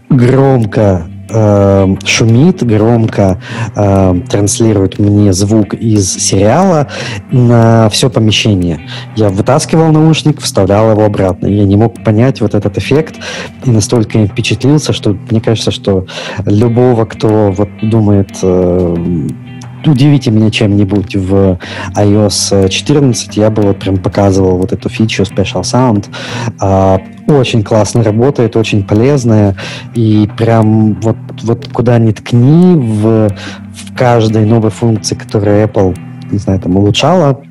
[0.10, 3.42] громко э, шумит, громко
[3.76, 6.88] э, транслирует мне звук из сериала
[7.32, 8.80] на все помещение.
[9.16, 11.48] Я вытаскивал наушник, вставлял его обратно.
[11.48, 13.16] Я не мог понять вот этот эффект
[13.66, 16.06] и настолько впечатлился, что мне кажется, что
[16.46, 18.96] любого, кто вот думает э,
[19.88, 21.60] удивите меня чем-нибудь в
[21.96, 26.06] iOS 14, я бы вот прям показывал вот эту фичу Special Sound.
[26.60, 29.56] А, очень классно работает, очень полезная,
[29.96, 35.98] и прям вот, вот куда ни ткни в, в каждой новой функции, которую Apple,
[36.32, 37.42] не знаю, там улучшала,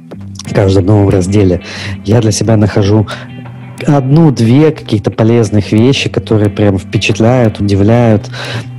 [0.44, 1.62] в каждом новом разделе,
[2.04, 3.06] я для себя нахожу
[3.86, 8.30] одну-две каких-то полезных вещи, которые прям впечатляют, удивляют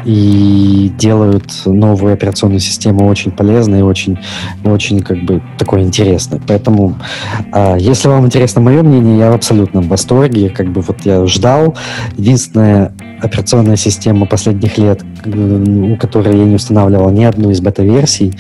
[0.06, 4.18] и делают новую операционную систему очень полезной и очень,
[4.64, 6.40] очень как бы такой интересной.
[6.48, 6.96] Поэтому,
[7.54, 10.50] э, если вам интересно мое мнение, я в абсолютном восторге.
[10.50, 11.76] Как бы вот я ждал.
[12.18, 12.94] Единственная
[13.24, 18.34] операционная система последних лет, у которой я не устанавливал ни одну из бета-версий,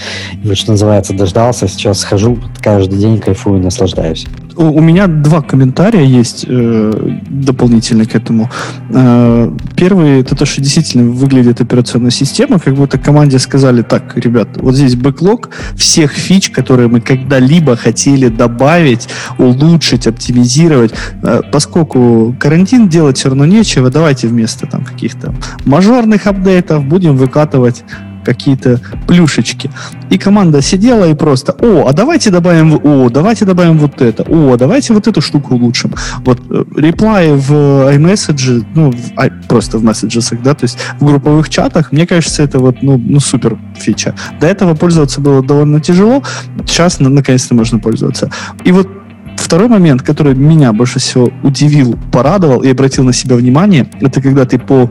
[0.43, 1.67] и вот что называется, дождался.
[1.67, 4.27] Сейчас хожу каждый день, кайфую, наслаждаюсь.
[4.55, 8.49] У, у меня два комментария есть э, дополнительно к этому.
[8.89, 14.49] Э, первый это то, что действительно выглядит операционная система, как будто команде сказали, так, ребят,
[14.57, 20.93] вот здесь бэклог всех фич, которые мы когда-либо хотели добавить, улучшить, оптимизировать.
[21.23, 25.33] Э, поскольку карантин делать все равно нечего, давайте вместо там каких-то
[25.65, 27.83] мажорных апдейтов будем выкатывать
[28.23, 29.69] какие-то плюшечки.
[30.09, 34.57] И команда сидела и просто, о, а давайте добавим, о, давайте добавим вот это, о,
[34.57, 35.93] давайте вот эту штуку улучшим.
[36.25, 36.39] Вот
[36.75, 42.07] реплай в iMessage, ну, в, просто в месседжесах, да, то есть в групповых чатах, мне
[42.07, 44.15] кажется, это вот, ну, ну супер фича.
[44.39, 46.23] До этого пользоваться было довольно тяжело,
[46.65, 48.29] сейчас наконец-то можно пользоваться.
[48.63, 48.87] И вот
[49.35, 54.45] Второй момент, который меня больше всего удивил, порадовал и обратил на себя внимание, это когда
[54.45, 54.89] ты по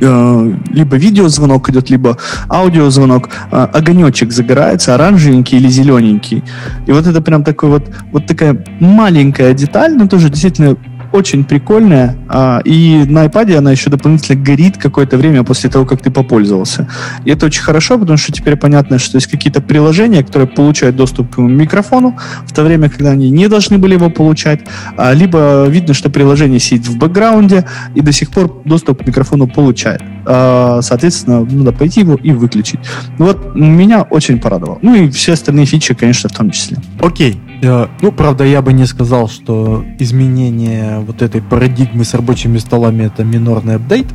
[0.00, 2.16] Э, либо видеозвонок идет, либо
[2.48, 6.42] аудиозвонок, э, огонечек загорается, оранжевенький или зелененький.
[6.86, 10.76] И вот это прям такой вот, вот такая маленькая деталь, но тоже действительно
[11.12, 16.02] очень прикольная, а, и на iPad она еще дополнительно горит какое-то время после того, как
[16.02, 16.88] ты попользовался.
[17.24, 21.34] И это очень хорошо, потому что теперь понятно, что есть какие-то приложения, которые получают доступ
[21.34, 24.60] к микрофону в то время, когда они не должны были его получать,
[24.96, 29.48] а, либо видно, что приложение сидит в бэкграунде и до сих пор доступ к микрофону
[29.48, 30.02] получает.
[30.26, 32.80] А, соответственно, надо пойти его и выключить.
[33.18, 34.78] Ну вот меня очень порадовало.
[34.82, 36.78] Ну и все остальные фичи, конечно, в том числе.
[37.00, 42.58] Окей, Э, ну, правда, я бы не сказал, что изменение вот этой парадигмы с рабочими
[42.58, 44.06] столами это минорный апдейт.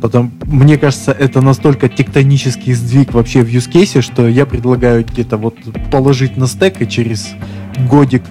[0.00, 5.54] Потом, мне кажется, это настолько тектонический сдвиг вообще в case, что я предлагаю где-то вот
[5.92, 7.28] положить на стек и через
[7.88, 8.22] годик,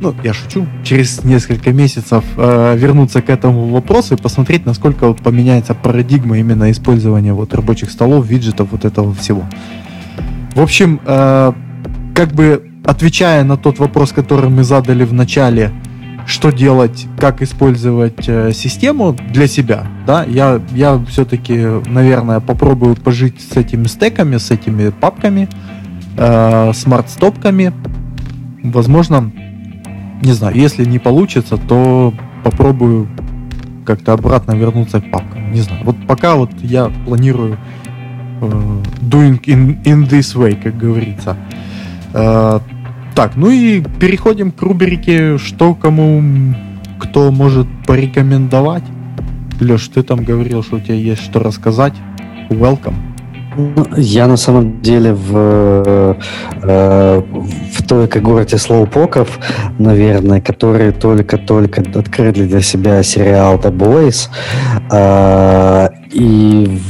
[0.00, 5.20] ну, я шучу, через несколько месяцев э, вернуться к этому вопросу и посмотреть, насколько вот
[5.20, 9.44] поменяется парадигма именно использования вот рабочих столов, виджетов, вот этого всего.
[10.54, 11.52] В общем, э,
[12.14, 15.72] как бы отвечая на тот вопрос, который мы задали в начале,
[16.26, 23.40] что делать, как использовать э, систему для себя, да, я, я все-таки, наверное, попробую пожить
[23.40, 25.48] с этими стеками, с этими папками,
[26.16, 27.72] э, смарт-стопками.
[28.62, 29.32] Возможно,
[30.22, 32.14] не знаю, если не получится, то
[32.44, 33.08] попробую
[33.84, 35.52] как-то обратно вернуться к папкам.
[35.52, 35.82] Не знаю.
[35.84, 37.58] Вот пока вот я планирую
[38.40, 38.46] э,
[39.00, 41.36] doing in, in this way, как говорится.
[42.14, 42.60] Э,
[43.14, 46.22] так, ну и переходим к рубрике «Что кому
[46.98, 48.84] кто может порекомендовать?»
[49.60, 51.94] Леш, ты там говорил, что у тебя есть что рассказать.
[52.50, 52.94] Welcome.
[53.56, 56.16] Ну, я на самом деле в,
[56.62, 57.22] э,
[57.74, 59.38] в той когорте слоупоков,
[59.78, 64.28] наверное, которые только-только открыли для себя сериал The Boys.
[64.90, 66.80] Э, и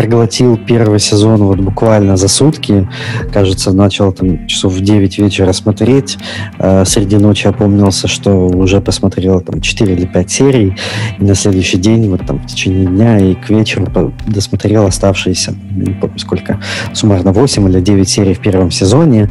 [0.00, 2.88] проглотил первый сезон вот буквально за сутки.
[3.34, 6.16] Кажется, начал там часов в 9 вечера смотреть.
[6.58, 10.74] Э, среди ночи опомнился, что уже посмотрел там 4 или 5 серий.
[11.18, 13.88] И на следующий день, вот там в течение дня и к вечеру
[14.26, 16.58] досмотрел оставшиеся, не помню сколько,
[16.94, 19.28] суммарно 8 или 9 серий в первом сезоне.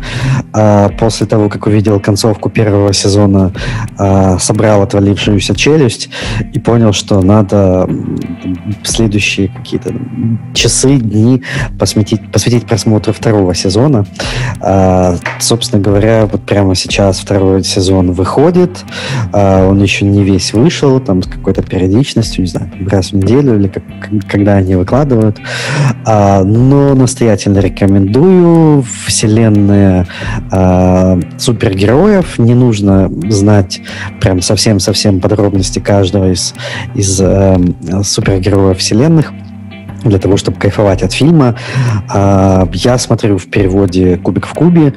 [0.53, 3.53] А после того, как увидел концовку первого сезона,
[3.97, 6.09] а, собрал отвалившуюся челюсть
[6.53, 7.89] и понял, что надо
[8.83, 9.93] следующие какие-то
[10.59, 11.41] часы, дни
[11.79, 14.05] посвятить, посвятить просмотру второго сезона.
[14.59, 18.83] А, собственно говоря, вот прямо сейчас второй сезон выходит.
[19.31, 23.57] А, он еще не весь вышел, там с какой-то периодичностью, не знаю, раз в неделю
[23.57, 23.83] или как,
[24.27, 25.37] когда они выкладывают.
[26.05, 28.83] А, но настоятельно рекомендую.
[29.05, 30.07] Вселенная
[30.51, 32.37] а, супергероев.
[32.37, 33.81] Не нужно знать
[34.19, 36.53] прям совсем-совсем подробности каждого из,
[36.95, 37.57] из э,
[38.03, 39.31] супергероев вселенных
[40.03, 41.55] для того, чтобы кайфовать от фильма.
[42.09, 44.93] А, я смотрю в переводе «Кубик в кубе»,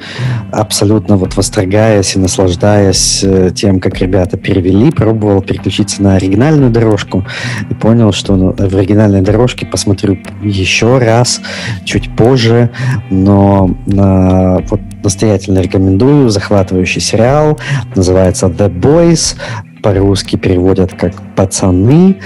[0.50, 7.24] абсолютно вот восторгаясь и наслаждаясь э, тем, как ребята перевели, пробовал переключиться на оригинальную дорожку
[7.68, 11.40] и понял, что ну, в оригинальной дорожке посмотрю еще раз,
[11.84, 12.70] чуть позже,
[13.10, 16.30] но вот настоятельно рекомендую.
[16.30, 17.58] Захватывающий сериал.
[17.94, 19.36] Называется The Boys
[19.82, 22.16] по-русски переводят как пацаны,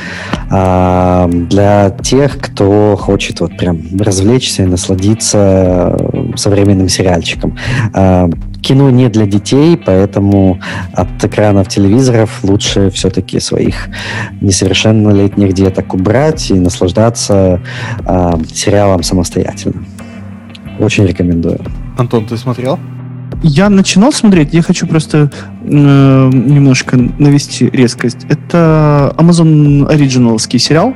[0.50, 5.96] а, для тех, кто хочет вот прям развлечься и насладиться
[6.36, 7.57] современным сериальчиком.
[7.94, 8.28] А,
[8.61, 10.61] кино не для детей, поэтому
[10.92, 13.88] от экранов телевизоров лучше все-таки своих
[14.40, 17.61] несовершеннолетних деток убрать и наслаждаться
[18.04, 19.84] а, сериалом самостоятельно.
[20.78, 21.61] Очень рекомендую.
[21.96, 22.78] Антон, ты смотрел?
[23.43, 25.30] Я начинал смотреть, я хочу просто
[25.62, 28.18] э, немножко навести резкость.
[28.28, 30.95] Это Amazon оригиналский сериал,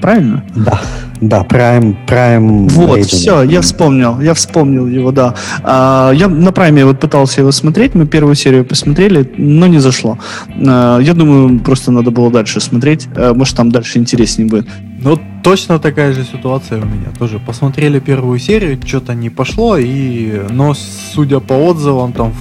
[0.00, 0.44] правильно?
[0.54, 0.80] Да.
[1.20, 2.68] Да, Prime, Prime.
[2.68, 3.04] Вот, Agent.
[3.04, 5.34] все, я вспомнил, я вспомнил его, да.
[5.62, 10.18] А, я на Prime вот пытался его смотреть, мы первую серию посмотрели, но не зашло.
[10.66, 14.68] А, я думаю, просто надо было дальше смотреть, а, может там дальше интереснее будет.
[15.06, 17.38] Ну, точно такая же ситуация у меня тоже.
[17.38, 20.74] Посмотрели первую серию, что-то не пошло, и, но
[21.14, 22.32] судя по отзывам, там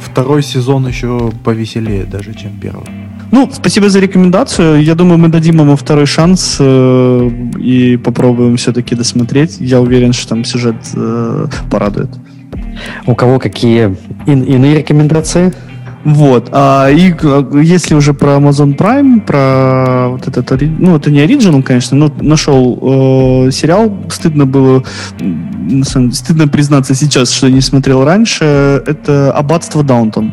[0.00, 2.84] второй сезон еще повеселее даже, чем первый.
[3.30, 4.82] Ну, спасибо за рекомендацию.
[4.82, 7.30] Я думаю, мы дадим ему второй шанс э,
[7.60, 9.58] и попробуем все-таки досмотреть.
[9.60, 12.10] Я уверен, что там сюжет э, порадует.
[13.06, 13.96] У кого какие
[14.26, 15.52] ин- иные рекомендации?
[16.04, 16.48] Вот.
[16.52, 17.14] А, и
[17.62, 23.46] если уже про Amazon Prime, про вот этот, ну, это не оригинал, конечно, но нашел
[23.46, 24.82] э, сериал, стыдно было,
[25.82, 28.44] самом стыдно признаться сейчас, что не смотрел раньше,
[28.86, 30.32] это «Аббатство Даунтон».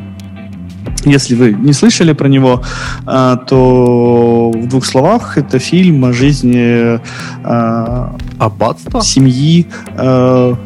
[1.06, 2.64] Если вы не слышали про него,
[3.06, 7.00] а, то в двух словах это фильм о жизни
[7.44, 10.58] а, аббатства семьи а,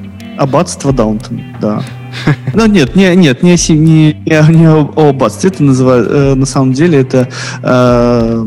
[0.41, 1.83] аббатства Даунтон, да.
[2.53, 5.15] Ну нет, не, нет, не, не, не, не о.
[5.43, 7.29] Это называют, э, на самом деле это
[7.63, 8.45] э,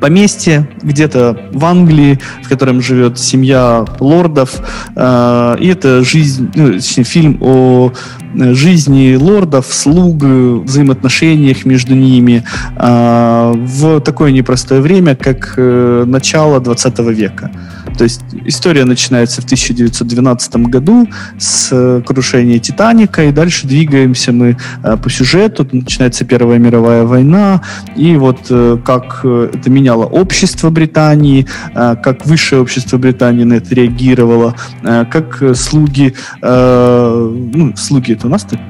[0.00, 4.60] поместье где-то в Англии, в котором живет семья лордов.
[4.94, 7.92] Э, и это жизнь, ну, точнее, фильм о
[8.34, 12.42] жизни лордов, слуг, взаимоотношениях между ними
[12.76, 17.52] в такое непростое время, как начало 20 века.
[17.96, 24.56] То есть история начинается в 1912 году с э, крушения Титаника, и дальше двигаемся мы
[24.82, 25.66] э, по сюжету.
[25.70, 27.62] Начинается Первая мировая война,
[27.96, 34.54] и вот э, как это меняло общество Британии, как высшее общество Британии на это реагировало,
[34.82, 38.60] как слуги, ну, слуги это у нас так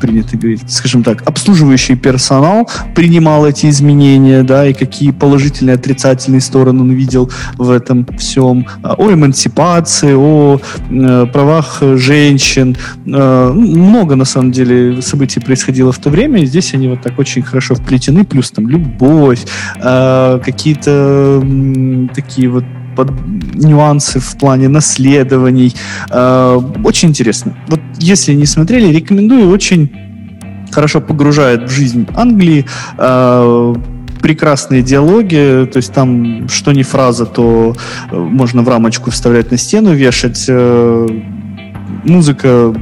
[0.00, 6.82] принято говорить, скажем так, обслуживающий персонал принимал эти изменения, да, и какие положительные, отрицательные стороны
[6.82, 10.60] он видел в этом всем о эмансипации, о
[10.90, 12.76] э, правах женщин.
[13.06, 17.18] Э, много, на самом деле, событий происходило в то время, и здесь они вот так
[17.18, 19.44] очень хорошо вплетены, плюс там любовь,
[19.76, 22.64] э, какие-то э, такие вот
[22.96, 23.10] под
[23.54, 25.74] нюансы в плане наследований.
[26.10, 27.56] Э, очень интересно.
[27.68, 29.90] Вот если не смотрели, рекомендую очень
[30.70, 32.64] хорошо погружает в жизнь Англии.
[34.22, 37.74] Прекрасные диалоги, то есть там что не фраза, то
[38.10, 40.44] э, можно в рамочку вставлять на стену, вешать.
[40.48, 41.08] Э,
[42.04, 42.74] музыка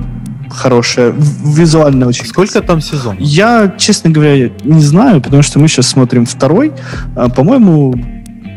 [0.51, 2.26] хорошая, визуально очень.
[2.26, 3.20] Сколько там сезонов?
[3.20, 6.72] Я, честно говоря, не знаю, потому что мы сейчас смотрим второй.
[7.16, 7.95] А, по-моему,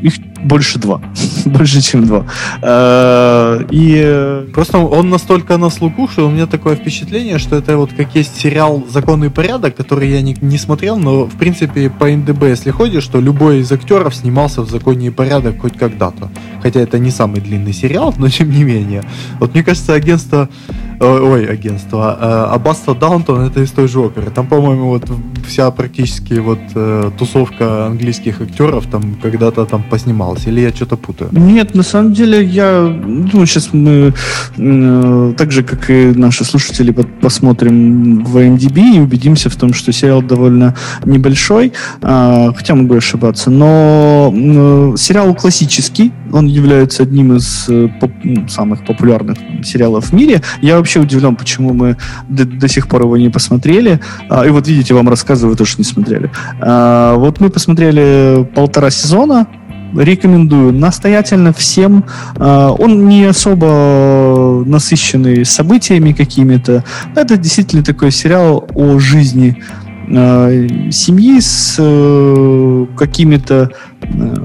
[0.02, 1.02] их больше два.
[1.46, 2.26] больше, чем два.
[2.62, 4.52] Э, и...
[4.54, 8.40] Просто он настолько на слуху, что у меня такое впечатление, что это вот как есть
[8.40, 13.04] сериал «Законный порядок», который я не, не смотрел, но, в принципе, по НДБ, если ходишь,
[13.04, 16.30] что любой из актеров снимался в «Законе и порядок» хоть когда-то.
[16.62, 19.04] Хотя это не самый длинный сериал, но тем не менее.
[19.40, 20.50] Вот мне кажется, агентство
[21.00, 24.32] ой, агентство, Аббаста Даунтон это из той же оперы.
[24.32, 25.10] Там, по-моему, вот
[25.48, 29.84] вся практически вот э, тусовка английских актеров там когда-то там
[30.34, 30.48] поснималась.
[30.48, 31.30] Или я что-то путаю?
[31.32, 34.14] Нет, на самом деле я, ну, сейчас мы
[34.58, 39.92] э, так же, как и наши слушатели, посмотрим в IMDb и убедимся в том, что
[39.92, 40.76] сериал довольно
[41.06, 48.12] небольшой, э, хотя могу ошибаться, но э, сериал классический, он является одним из э, поп
[48.48, 50.42] самых популярных сериалов в мире.
[50.62, 54.00] Я вообще удивлен, почему мы до, до сих пор его не посмотрели.
[54.30, 56.32] А, и вот видите, вам рассказываю, тоже не смотрели.
[56.60, 59.48] А, вот мы посмотрели полтора сезона,
[59.96, 62.06] рекомендую настоятельно всем.
[62.38, 66.84] А, он не особо насыщенный событиями какими-то.
[67.16, 69.62] Это действительно такой сериал о жизни
[70.10, 70.50] а,
[70.92, 73.72] семьи с э, какими-то
[74.02, 74.36] э,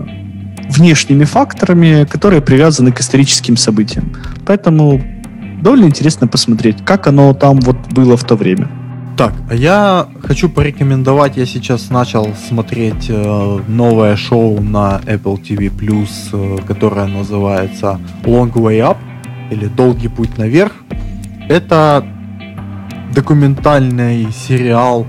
[0.70, 4.16] внешними факторами, которые привязаны к историческим событиям.
[4.46, 5.02] Поэтому
[5.62, 8.68] довольно интересно посмотреть, как оно там вот было в то время.
[9.18, 15.72] Так, а я хочу порекомендовать, я сейчас начал смотреть э, новое шоу на Apple TV+,
[16.32, 18.96] э, которое называется Long Way Up,
[19.50, 20.70] или Долгий путь наверх.
[21.48, 22.06] Это
[23.12, 25.04] документальный сериал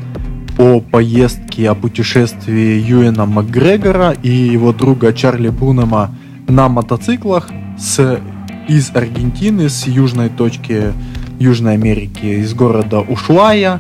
[0.57, 6.16] о поездке, о путешествии Юэна Макгрегора и его друга Чарли Брунема
[6.47, 8.20] на мотоциклах с,
[8.68, 10.93] из Аргентины, с южной точки
[11.38, 13.80] Южной Америки, из города Ушлая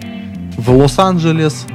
[0.59, 1.65] в Лос-Анджелес.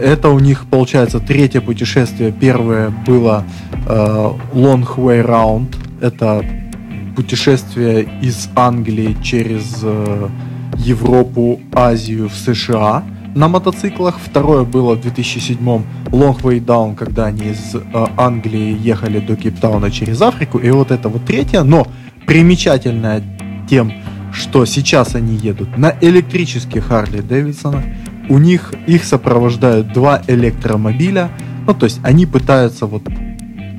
[0.00, 2.32] Это у них, получается, третье путешествие.
[2.32, 3.44] Первое было
[3.86, 5.76] э, Long Way Round.
[6.00, 6.44] Это
[7.16, 10.28] путешествие из Англии через э,
[10.76, 13.04] Европу, Азию в США
[13.34, 14.18] на мотоциклах.
[14.24, 19.90] Второе было в 2007 Long Way Down, когда они из э, Англии ехали до Кейптауна
[19.90, 20.58] через Африку.
[20.58, 21.86] И вот это вот третье, но
[22.26, 23.22] примечательное
[23.68, 23.92] тем,
[24.32, 27.82] что сейчас они едут на электрических Харли Дэвидсона.
[28.30, 31.30] У них их сопровождают два электромобиля.
[31.66, 33.02] Ну, то есть они пытаются вот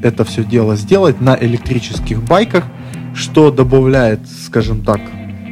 [0.03, 2.65] это все дело сделать на электрических байках,
[3.15, 4.99] что добавляет, скажем так,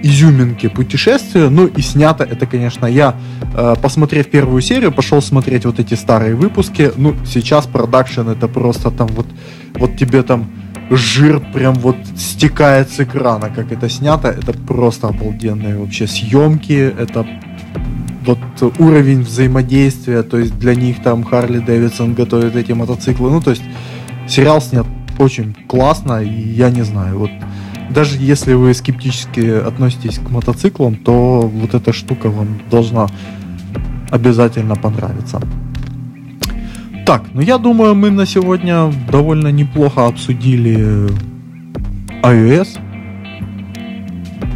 [0.03, 1.49] изюминки путешествия.
[1.49, 3.15] Ну и снято это, конечно, я,
[3.53, 6.91] э, посмотрев первую серию, пошел смотреть вот эти старые выпуски.
[6.97, 9.27] Ну, сейчас продакшн это просто там вот,
[9.75, 10.49] вот тебе там
[10.89, 14.27] жир прям вот стекает с экрана, как это снято.
[14.27, 16.93] Это просто обалденные вообще съемки.
[16.97, 17.25] Это
[18.29, 23.31] вот уровень взаимодействия, то есть для них там Харли Дэвидсон готовит эти мотоциклы.
[23.31, 23.63] Ну, то есть
[24.27, 24.85] сериал снят
[25.17, 27.31] очень классно, и я не знаю, вот
[27.89, 33.07] даже если вы скептически относитесь к мотоциклам, то вот эта штука вам должна
[34.11, 35.41] обязательно понравиться.
[37.05, 41.09] Так, ну я думаю, мы на сегодня довольно неплохо обсудили
[42.21, 42.79] iOS.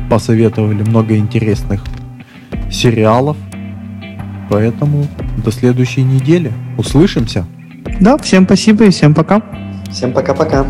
[0.09, 1.81] Посоветовали много интересных
[2.69, 3.35] сериалов.
[4.49, 5.07] Поэтому
[5.43, 6.51] до следующей недели.
[6.77, 7.45] Услышимся.
[7.99, 9.41] Да, всем спасибо и всем пока.
[9.89, 10.65] Всем пока-пока.